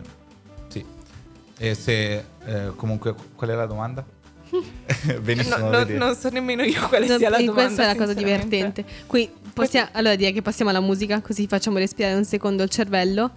[0.68, 0.82] sì.
[1.58, 4.04] E se eh, comunque, qual è la domanda?
[5.22, 5.56] Benissimo.
[5.70, 7.62] No, no, non so nemmeno io quale No, sia la e domanda.
[7.64, 8.84] questa è la cosa divertente.
[9.06, 13.30] Qui possiamo, allora direi che passiamo alla musica, così facciamo respirare un secondo il cervello.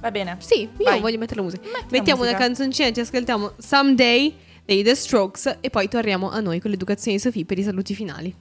[0.00, 0.36] Va bene.
[0.40, 1.00] Sì, io Vai.
[1.00, 1.62] voglio mettere la musica.
[1.64, 2.46] Metti la Mettiamo una musica.
[2.48, 4.34] canzoncina, ci ascoltiamo Someday
[4.64, 7.94] dei The Strokes e poi torniamo a noi con l'educazione di Sofì per i saluti
[7.94, 8.34] finali.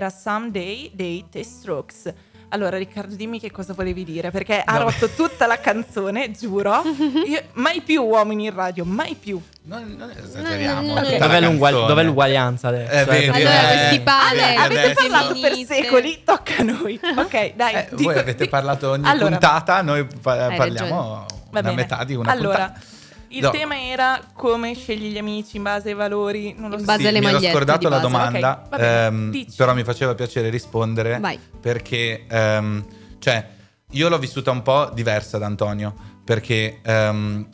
[0.00, 2.12] Era Someday dei The Strokes.
[2.52, 4.84] Allora, Riccardo, dimmi che cosa volevi dire, perché ha No.
[4.84, 6.82] rotto tutta la canzone, giuro.
[7.28, 9.40] Io- mai più uomini in radio, mai più.
[9.64, 10.80] Non, non esageriamo.
[10.80, 11.86] No, no, la Dov'è, l'ugual- canzone.
[11.86, 12.90] dov'è l'uguaglianza adesso?
[12.92, 13.28] Eh, vedi.
[13.28, 17.00] Allora, Eh, questi pane, vedi, Avete adesso- parlato per secoli, tocca a noi.
[17.16, 17.74] Ok, dai.
[17.74, 21.72] Eh, dico- voi avete parlato ogni Allora, puntata, noi parliamo bene.
[21.74, 22.80] metà di una allora, puntata.
[23.32, 23.50] Il No.
[23.50, 26.54] tema era come scegli gli amici in base ai valori.
[26.56, 26.86] Non lo In so.
[26.86, 28.02] base Sì, alle mi ero magliette scordato di la base.
[28.02, 31.38] domanda, Ok, va bene, ehm, però mi faceva piacere rispondere Vai.
[31.60, 32.84] perché, ehm,
[33.18, 33.48] cioè,
[33.92, 37.48] io l'ho vissuta un po' diversa da Antonio, perché ehm,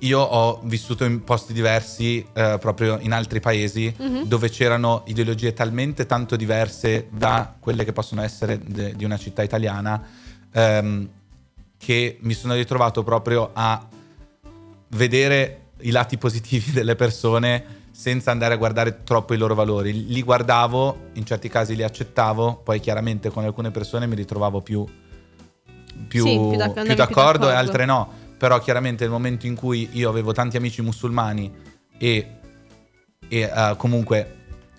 [0.00, 4.24] io ho vissuto in posti diversi, eh, proprio in altri paesi, Mhm.
[4.24, 9.42] dove c'erano ideologie talmente tanto diverse da quelle che possono essere de- di una città
[9.42, 10.02] italiana,
[10.52, 11.08] ehm,
[11.78, 13.86] che mi sono ritrovato proprio a
[14.88, 20.06] vedere i lati positivi delle persone senza andare a guardare troppo i loro valori.
[20.06, 24.84] Li guardavo, in certi casi li accettavo, poi chiaramente con alcune persone mi ritrovavo più,
[26.06, 28.24] più, Sì, più andavi più d'accordo e altre no.
[28.36, 31.50] Però chiaramente nel momento in cui io avevo tanti amici musulmani
[31.96, 32.38] e,
[33.28, 34.34] e, eh, comunque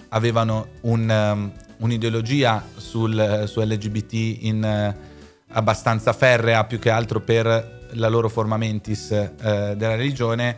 [0.09, 4.95] avevano un, um, un'ideologia sul, su LGBT in, eh,
[5.53, 9.31] abbastanza ferrea più che altro per la loro forma mentis eh,
[9.75, 10.57] della religione,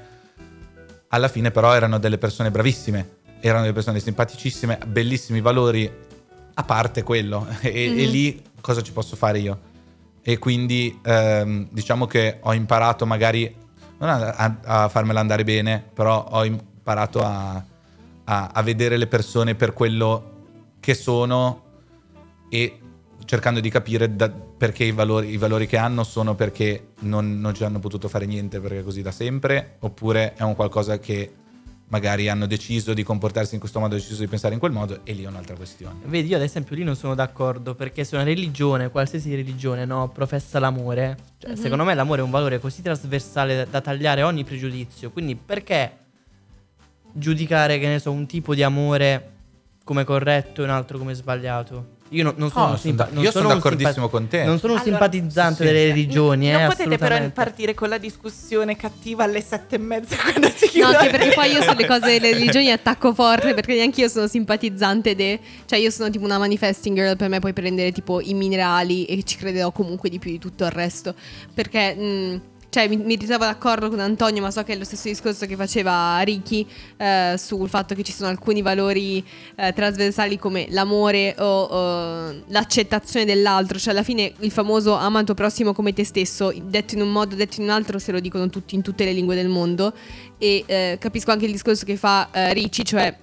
[1.09, 5.91] alla fine però erano delle persone bravissime, erano delle persone simpaticissime, bellissimi valori,
[6.53, 7.47] a parte quello.
[7.61, 8.11] E, e Mhm.
[8.11, 9.59] lì cosa ci posso fare io?
[10.21, 13.53] E quindi ehm, diciamo che ho imparato magari,
[13.99, 17.63] non a, a- a farmela andare bene, però ho imparato a,
[18.25, 20.37] a- a vedere le persone per quello
[20.79, 21.63] che sono
[22.49, 22.79] e
[23.25, 27.53] cercando di capire da- perché i valori, i valori che hanno sono perché non, non
[27.53, 31.31] ci hanno potuto fare niente perché è così da sempre, oppure è un qualcosa che
[31.87, 34.99] magari hanno deciso di comportarsi in questo modo, hanno deciso di pensare in quel modo
[35.05, 36.01] e lì è un'altra questione.
[36.03, 40.09] Vedi, io ad esempio lì non sono d'accordo perché se una religione, qualsiasi religione, no,
[40.09, 41.55] professa l'amore, cioè, Mhm.
[41.55, 45.09] secondo me l'amore è un valore così trasversale da, da tagliare ogni pregiudizio.
[45.09, 45.97] Quindi perché
[47.13, 49.31] giudicare, che ne so, un tipo di amore
[49.85, 51.97] come corretto e un altro come sbagliato?
[52.11, 54.27] Io no- non sono, Oh, sono simpa- da- non io sono un d'accordissimo simpa- con
[54.27, 54.43] te.
[54.43, 55.63] Non sono un Allora, simpatizzante sì.
[55.63, 60.15] delle religioni, non eh, potete però partire con la discussione cattiva alle sette e mezza
[60.17, 60.95] quando si No, chiude.
[60.95, 65.13] anche perché poi io sulle cose delle religioni attacco forte perché neanche io sono simpatizzante
[65.15, 65.39] de...
[65.65, 69.21] Cioè io sono tipo una manifesting girl, per me puoi prendere tipo i minerali e
[69.23, 71.13] ci crederò comunque di più di tutto il resto.
[71.53, 71.93] Perché...
[71.93, 75.45] mh, cioè, mi, mi ritrovo d'accordo con Antonio, ma so che è lo stesso discorso
[75.47, 76.67] che faceva Ricky
[76.97, 83.25] eh, sul fatto che ci sono alcuni valori eh, trasversali come l'amore o eh, l'accettazione
[83.25, 83.79] dell'altro.
[83.79, 87.11] Cioè, alla fine il famoso ama il tuo prossimo come te stesso, detto in un
[87.11, 89.93] modo, detto in un altro, se lo dicono tutti in tutte le lingue del mondo.
[90.37, 93.17] E eh, capisco anche il discorso che fa eh, Ricci, cioè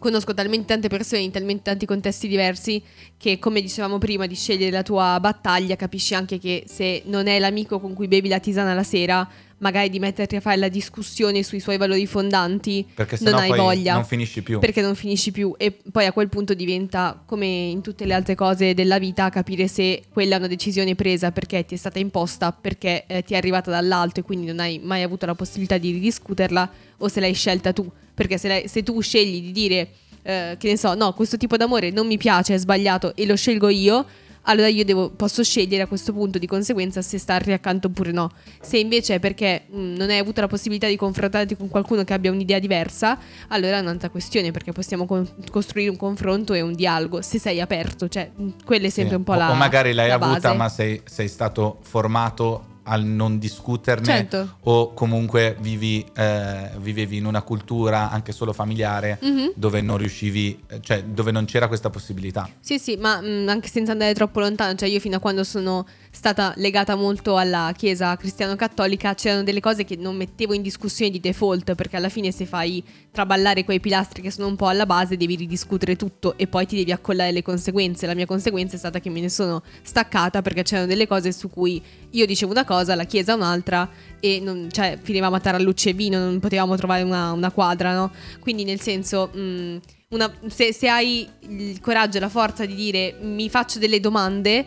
[0.00, 2.82] conosco talmente tante persone in talmente tanti contesti diversi
[3.16, 7.38] che come dicevamo prima di scegliere la tua battaglia capisci anche che se non è
[7.38, 9.28] l'amico con cui bevi la tisana la sera
[9.60, 13.92] magari di metterti a fare la discussione sui suoi valori fondanti Perché non hai voglia.
[13.92, 14.58] non finisci più.
[14.58, 15.54] perché non finisci più.
[15.58, 19.68] E poi a quel punto diventa come in tutte le altre cose della vita capire
[19.68, 23.36] se quella è una decisione presa perché ti è stata imposta perché eh, ti è
[23.36, 27.34] arrivata dall'alto e quindi non hai mai avuto la possibilità di ridiscuterla o se l'hai
[27.34, 27.90] scelta tu
[28.20, 29.88] perché se, lei- se tu scegli di dire
[30.22, 33.34] eh, che ne so no questo tipo d'amore non mi piace è sbagliato e lo
[33.34, 34.04] scelgo io
[34.44, 38.30] allora io devo- posso scegliere a questo punto di conseguenza se starti accanto oppure no.
[38.60, 42.14] Se invece è perché mh, non hai avuto la possibilità di confrontarti con qualcuno che
[42.14, 43.18] abbia un'idea diversa,
[43.48, 47.60] allora è un'altra questione perché possiamo con- costruire un confronto e un dialogo se sei
[47.60, 49.18] aperto, cioè mh, quella è sempre Sì.
[49.18, 53.38] un po' la o magari l'hai la avuta, ma sei, sei stato formato al non
[53.38, 54.56] discuterne Certo.
[54.62, 59.52] o comunque vivi, eh, vivevi in una cultura anche solo familiare Mhm.
[59.54, 62.48] dove non riuscivi, eh, cioè dove non c'era questa possibilità.
[62.58, 65.86] Sì, sì, ma mh, anche senza andare troppo lontano, cioè io fino a quando sono
[66.12, 71.20] stata legata molto alla chiesa cristiano-cattolica c'erano delle cose che non mettevo in discussione di
[71.20, 75.16] default, perché alla fine se fai traballare quei pilastri che sono un po' alla base
[75.16, 78.06] devi ridiscutere tutto e poi ti devi accollare le conseguenze.
[78.06, 81.48] La mia conseguenza è stata che me ne sono staccata perché c'erano delle cose su
[81.48, 81.80] cui
[82.10, 83.88] io dicevo una cosa, la chiesa un'altra
[84.18, 88.10] e non, cioè finivamo a tarallucce e vino, non potevamo trovare una, una quadra, no?
[88.40, 89.30] Quindi nel senso...
[89.32, 89.78] mh,
[90.10, 94.66] una- se, se hai il coraggio e la forza di dire mi faccio delle domande,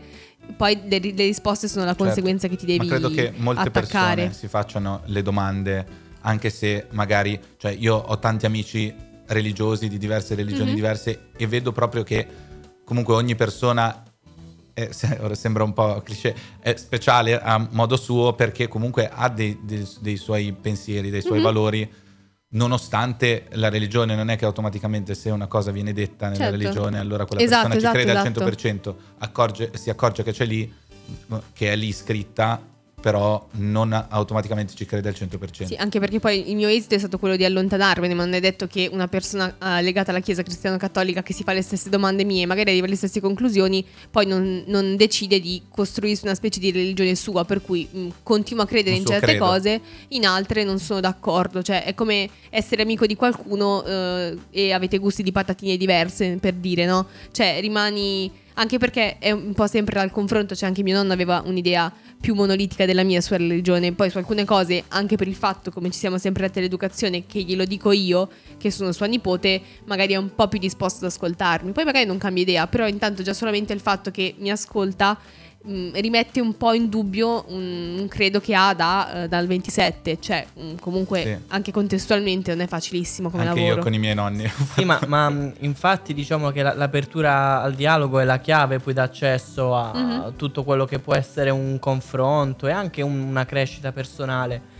[0.58, 2.04] poi le, le risposte sono la Certo.
[2.04, 4.16] conseguenza che ti devi Ma credo che molte attaccare.
[4.16, 5.86] persone si facciano le domande,
[6.22, 8.94] anche se magari, cioè io ho tanti amici
[9.28, 10.76] religiosi di diverse religioni Mhm.
[10.76, 12.28] diverse e vedo proprio che
[12.84, 14.04] comunque ogni persona,
[14.74, 14.90] è-
[15.34, 20.18] sembra un po' cliché, è speciale a modo suo perché comunque ha dei, dei- dei
[20.18, 21.44] suoi pensieri, dei suoi Mhm.
[21.44, 21.92] valori
[22.54, 26.58] nonostante la religione non è che automaticamente se una cosa viene detta nella Certo.
[26.58, 28.44] religione allora quella Esatto, persona ci esatto, crede esatto.
[28.44, 30.74] al 100% accorge- si accorge che c'è lì
[31.54, 32.62] che è lì scritta
[33.04, 36.98] però non automaticamente ci crede al 100% Sì, anche perché poi il mio esito è
[36.98, 40.42] stato quello di allontanarmene, ma non è detto che una persona eh, legata alla Chiesa
[40.42, 44.64] cristiano-cattolica che si fa le stesse domande mie, magari arriva alle stesse conclusioni, poi non,
[44.68, 48.96] non decide di costruirsi una specie di religione sua, per cui mh, continua a credere
[48.96, 49.46] in certe credo.
[49.48, 54.72] cose, in altre non sono d'accordo, cioè è come essere amico di qualcuno eh, e
[54.72, 57.08] avete gusti di patatine diverse, per dire, no?
[57.34, 58.32] Cioè rimani...
[58.56, 61.92] Anche perché è un po' sempre dal confronto, cioè anche mio nonno aveva un'idea
[62.24, 65.92] più monolitica della mia sulla religione, poi su alcune cose, anche per il fatto, come
[65.92, 70.16] ci siamo sempre dati all'educazione, che glielo dico io, che sono sua nipote, magari è
[70.16, 71.74] un po' più disposto ad ascoltarmi.
[71.74, 75.20] Poi magari non cambia idea, però intanto già solamente il fatto che mi ascolta
[75.64, 80.18] mh, rimette un po' in dubbio un, un credo che ha da, eh, dal 27,
[80.20, 81.38] cioè mh, comunque Sì.
[81.50, 83.76] anche contestualmente non è facilissimo come anche lavoro.
[83.78, 87.74] io con i miei nonni Sì, ma, ma, mh, infatti diciamo che la- l'apertura al
[87.74, 90.36] dialogo è la chiave poi d'accesso a Mhm.
[90.36, 94.73] tutto quello che può essere un confronto e anche un- una crescita personale.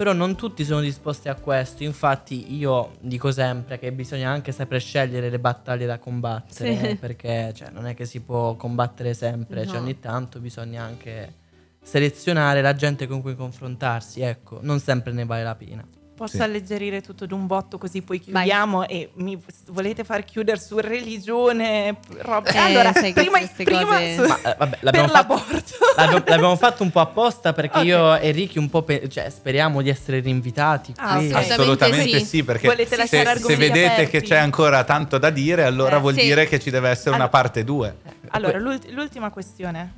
[0.00, 4.80] Però non tutti sono disposti a questo, infatti io dico sempre che bisogna anche sapere
[4.80, 6.94] scegliere le battaglie da combattere, Sì.
[6.96, 9.82] perché cioè, non è che si può combattere sempre, cioè No.
[9.82, 11.34] ogni tanto bisogna anche
[11.82, 15.84] selezionare la gente con cui confrontarsi, ecco, non sempre ne vale la pena.
[16.20, 16.42] Posso Sì.
[16.42, 18.42] alleggerire tutto d'un botto così poi Vai.
[18.44, 22.50] chiudiamo e mi volete far chiudere su religione, roba.
[22.50, 25.72] Eh, allora, sai, prima, queste prima cose- su- Ma eh, vabbè, l'abbiamo per fatto, l'aborto.
[25.96, 27.84] l'abbiamo, l'abbiamo fatto un po' apposta perché Ok.
[27.86, 31.28] io e Ricky un po' pe- cioè, speriamo di essere rinvitati Ah, qui.
[31.28, 31.32] sì.
[31.34, 32.24] Assolutamente sì.
[32.26, 34.10] sì, perché Volete se, se vedete aperti?
[34.10, 36.20] che c'è ancora tanto da dire, allora Eh, vuol sì.
[36.20, 37.96] dire che ci deve essere una Allora- parte 2.
[38.32, 39.92] Allora, l'ult- l'ultima questione,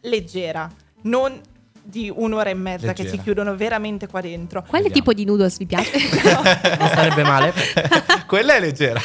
[0.00, 0.68] leggera,
[1.02, 1.40] non
[1.90, 3.10] di un'ora e mezza che Leggera.
[3.16, 4.62] ci chiudono veramente qua dentro.
[4.62, 4.94] Quale Vediamo.
[4.94, 5.90] tipo di noodles vi piace?
[6.78, 7.52] Non sarebbe male.
[8.26, 9.00] Quella è leggera.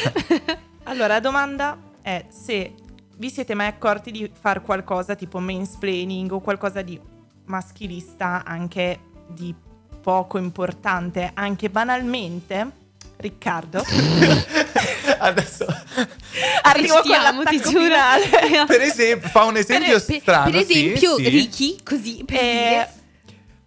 [0.84, 2.74] Allora, la domanda è se
[3.18, 7.00] vi siete mai accorti di fare qualcosa tipo mansplaining o qualcosa di
[7.46, 9.54] maschilista, anche di
[10.02, 12.84] poco importante, anche banalmente.
[13.18, 13.84] Riccardo,
[15.20, 15.66] Adesso,
[16.64, 17.84] arrivo con l'attacco giuro.
[17.86, 18.66] finale.
[18.68, 20.52] per esempio, fa un esempio per, strano.
[20.52, 21.30] per sì, esempio, sì.
[21.30, 22.94] Ricky, così per Eh, dire.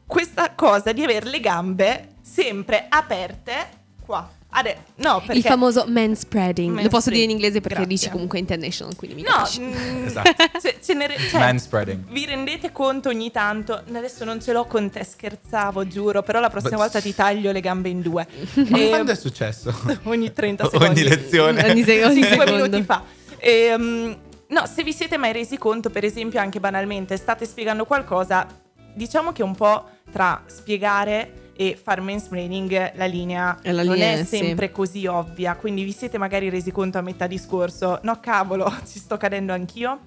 [0.06, 3.68] questa cosa di avere le gambe sempre aperte
[4.04, 4.30] qua.
[4.50, 6.80] Ade- no, perché Il famoso manspreading.
[6.80, 7.94] Lo posso dire in inglese perché grazie.
[7.94, 10.30] dici comunque international, quindi mi No, mm, Esatto.
[10.94, 12.04] ne re- cioè, Manspreading.
[12.08, 13.74] Vi rendete conto ogni tanto?
[13.74, 17.52] Adesso non ce l'ho con te, scherzavo, giuro, però la prossima Beh, volta ti taglio
[17.52, 18.26] le gambe in due.
[18.70, 19.72] Ma E- quando è successo?
[20.04, 21.02] ogni 30 Ogni secondi.
[21.04, 21.70] lezione.
[21.70, 22.54] Ogni se- ogni 5 secondo.
[22.54, 23.02] minuti fa.
[23.36, 24.16] Ehm,
[24.48, 28.46] no, se vi siete mai resi conto, per esempio, anche banalmente, state spiegando qualcosa,
[28.94, 34.12] diciamo che un po' tra spiegare e far mansplaining la linea È la non linea,
[34.12, 34.36] è sì.
[34.36, 39.00] sempre così ovvia, quindi vi siete magari resi conto a metà discorso, no cavolo, ci
[39.00, 39.98] sto cadendo anch'io?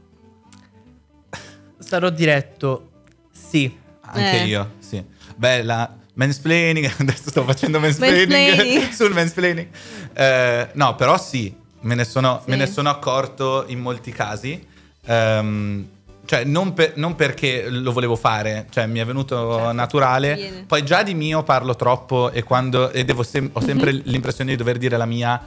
[1.77, 2.89] Sarò diretto.
[3.31, 3.77] Sì.
[4.01, 4.45] Anche Eh.
[4.45, 5.03] io, sì.
[5.35, 8.89] Beh, la mansplaining, adesso sto facendo mansplaining, Mansplaining.
[8.95, 9.67] sul mansplaining.
[10.13, 12.49] Eh, no, però sì, me ne sono, Sì.
[12.49, 14.65] me ne sono accorto in molti casi.
[15.05, 15.89] Ehm,
[16.31, 20.35] cioè, non, per- non perché lo volevo fare, cioè mi è venuto Certo, naturale.
[20.35, 20.63] viene.
[20.65, 24.55] Poi già di mio parlo troppo e, quando, e devo sem- ho sempre l'impressione di
[24.55, 25.41] dover dire la mia.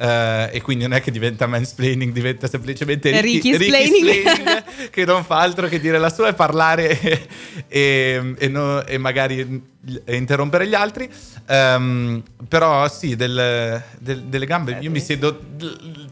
[0.00, 4.64] Eh, e quindi non è che diventa mansplaining, diventa semplicemente Ricky, splaining.
[4.90, 7.26] che non fa altro che dire la sua e parlare e,
[7.68, 9.62] e- e no- e magari
[10.08, 11.08] interrompere gli altri.
[11.46, 15.38] Ehm, però sì, del- del- delle gambe io mi siedo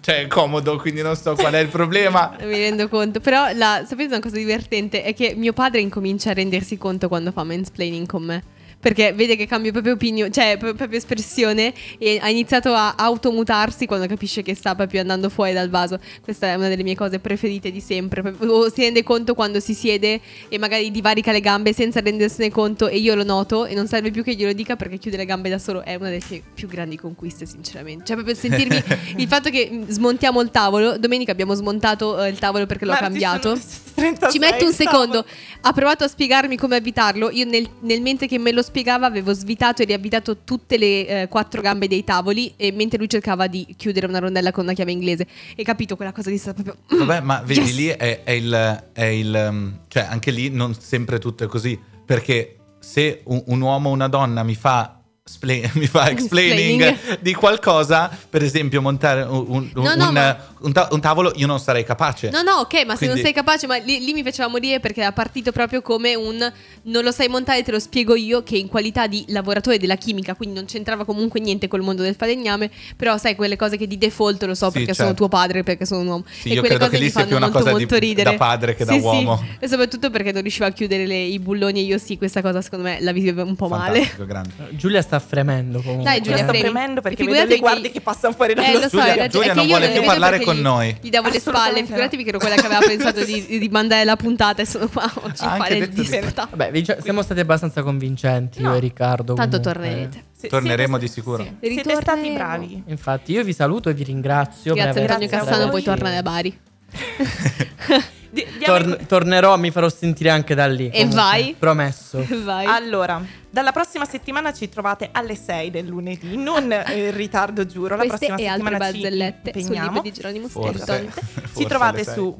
[0.01, 2.36] cioè, comodo, quindi non so qual è il problema.
[2.45, 5.03] Mi rendo conto, però la, sapete una cosa divertente?
[5.03, 8.43] È che mio padre incomincia a rendersi conto quando fa mansplaining con me.
[8.81, 13.87] Perché vede che cambio proprio opinione, cioè pro- proprio espressione e ha iniziato a automutarsi
[13.87, 15.99] quando capisce che sta proprio andando fuori dal vaso.
[16.22, 18.35] Questa è una delle mie cose preferite di sempre.
[18.39, 22.89] O si rende conto quando si siede e magari divarica le gambe senza rendersene conto
[22.89, 25.49] e io lo noto e non serve più che glielo dica perché chiude le gambe
[25.49, 25.83] da solo.
[25.83, 28.05] È una delle mie più grandi conquiste, sinceramente.
[28.07, 28.83] Cioè proprio sentirmi
[29.16, 30.99] il fatto che mm, smontiamo il tavolo.
[30.99, 33.57] Domenica abbiamo smontato eh, il tavolo perché l'ho ci cambiato.
[33.57, 35.24] sono 36 Ci metto un secondo.
[35.62, 37.31] Ha provato a spiegarmi come avvitarlo.
[37.31, 41.29] Io nel, nel mentre che me lo spiegava avevo svitato e riavvitato tutte le eh,
[41.29, 44.93] quattro gambe dei tavoli e mentre lui cercava di chiudere una rondella con una chiave
[44.93, 45.27] inglese.
[45.57, 46.77] E capito quella cosa di sta proprio...
[47.05, 47.75] Vabbè, ma vedi Yes!
[47.75, 51.79] lì è, è il, è il, um, cioè anche lì non sempre tutto è così,
[52.05, 54.97] perché se un, un uomo o una donna mi fa
[55.29, 60.37] spla- mi fa explaining, di qualcosa, per esempio montare un, un- No, no, un- ma-
[60.61, 62.31] un ta- un tavolo, io non sarei capace.
[62.31, 64.81] No, no, ok, ma se non Quindi- sei capace, ma lì, lì mi faceva morire
[64.81, 66.53] perché era partito proprio come un
[66.83, 70.35] non lo sai montare, te lo spiego io, che in qualità di lavoratore della chimica,
[70.35, 73.99] quindi non c'entrava comunque niente col mondo del falegname, però sai quelle cose che di
[73.99, 75.24] default lo so Sì, perché sono certo.
[75.24, 76.24] tuo padre, perché sono un uomo.
[76.29, 77.76] Sì, e io quelle credo cose che lì mi sia fanno più una molto cosa
[77.76, 78.31] di- molto ridere.
[78.31, 79.05] da padre che da Sì, sì.
[79.05, 79.45] uomo.
[79.59, 82.61] E soprattutto perché non riusciva a chiudere le- i bulloni e io sì, questa cosa
[82.62, 83.99] secondo me la vive un po' male.
[83.99, 84.53] Fantastico, grande.
[84.70, 86.05] Giulia sta fremendo comunque.
[86.05, 86.61] Dai, Io Giulia, sto fremi.
[86.62, 88.99] premendo perché vedo le guardie che- passano fuori dallo Eh, lo so,
[89.29, 90.97] Giulia- non io vuole le più parlare con gli- noi.
[91.01, 94.16] Gli davo le spalle, figuratevi che ero quella che aveva pensato di, di mandare la
[94.16, 96.49] puntata e sono qua oggi a fare il detto di- disserta.
[96.51, 99.35] Vabbè, siamo stati abbastanza convincenti io No, e Riccardo.
[99.35, 99.73] Tanto comunque.
[99.73, 100.25] tornerete.
[100.39, 101.43] Se- Torneremo siete- di sicuro.
[101.43, 101.69] sì.
[101.73, 102.83] Siete stati bravi.
[102.87, 104.75] Infatti, io vi saluto e vi ringrazio.
[104.75, 106.59] per Grazie Antonio Cassano, poi tornare a Bari.
[108.31, 110.87] Di- diamo Torn- i- tornerò, mi farò sentire anche da lì.
[110.89, 111.14] E comunque.
[111.16, 111.57] vai.
[111.59, 112.24] Promesso.
[112.45, 112.66] Vai.
[112.66, 117.97] Allora, dalla prossima settimana ci trovate alle 6 del lunedì, non eh, in ritardo giuro,
[117.97, 119.07] la Queste prossima e altre settimana ci
[119.47, 119.87] impegniamo.
[119.87, 121.09] libro di Geronimo Forse.
[121.11, 121.12] Forse
[121.57, 122.37] Ci trovate su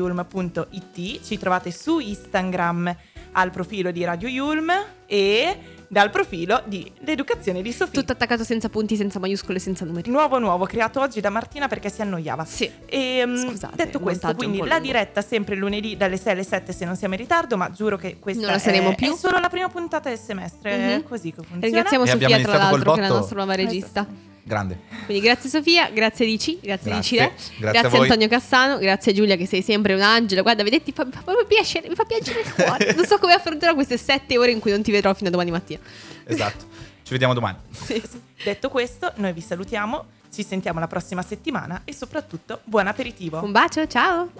[0.00, 2.94] www.radioyulm.it, ci trovate su Instagram
[3.32, 4.70] al profilo di Radio Yulm
[5.06, 5.58] e
[5.92, 7.98] dal profilo di L'Educazione di Sofia.
[8.00, 10.08] Tutto attaccato senza punti, senza maiuscole, senza numeri.
[10.08, 12.44] Nuovo nuovo, creato oggi da Martina perché si annoiava.
[12.44, 12.70] Sì.
[12.86, 14.80] E, mm, Scusate, detto questo, quindi la lungo.
[14.80, 18.18] diretta sempre lunedì dalle 6 alle 7 se non siamo in ritardo, ma giuro che
[18.20, 19.12] questa Non lo saremo è, più.
[19.14, 20.98] è solo la prima puntata del semestre, Mhm.
[21.00, 21.60] è così che funziona.
[21.64, 24.06] Ringraziamo E Sofia, tra l'altro, che è la nostra nuova regista.
[24.50, 24.80] Grande.
[25.04, 28.00] Quindi grazie Sofia, grazie Dici, grazie, Grazie, Dicile, grazie a voi.
[28.00, 30.42] Antonio Cassano, grazie Giulia che sei sempre un angelo.
[30.42, 32.92] Guarda, vedete, ti fa, mi fa piacere, mi fa piacere il cuore.
[32.94, 35.52] non so come affronterò queste sette ore in cui non ti vedrò fino a domani
[35.52, 35.78] mattina.
[36.24, 36.64] Esatto.
[37.04, 37.58] Ci vediamo domani.
[37.70, 38.02] Sì.
[38.42, 43.40] Detto questo, noi vi salutiamo, ci sentiamo la prossima settimana e soprattutto buon aperitivo.
[43.44, 44.30] Un bacio, ciao.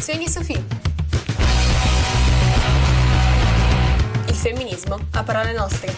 [0.00, 0.64] Conversazioni Sofì.
[4.28, 5.94] Il femminismo a parole nostre.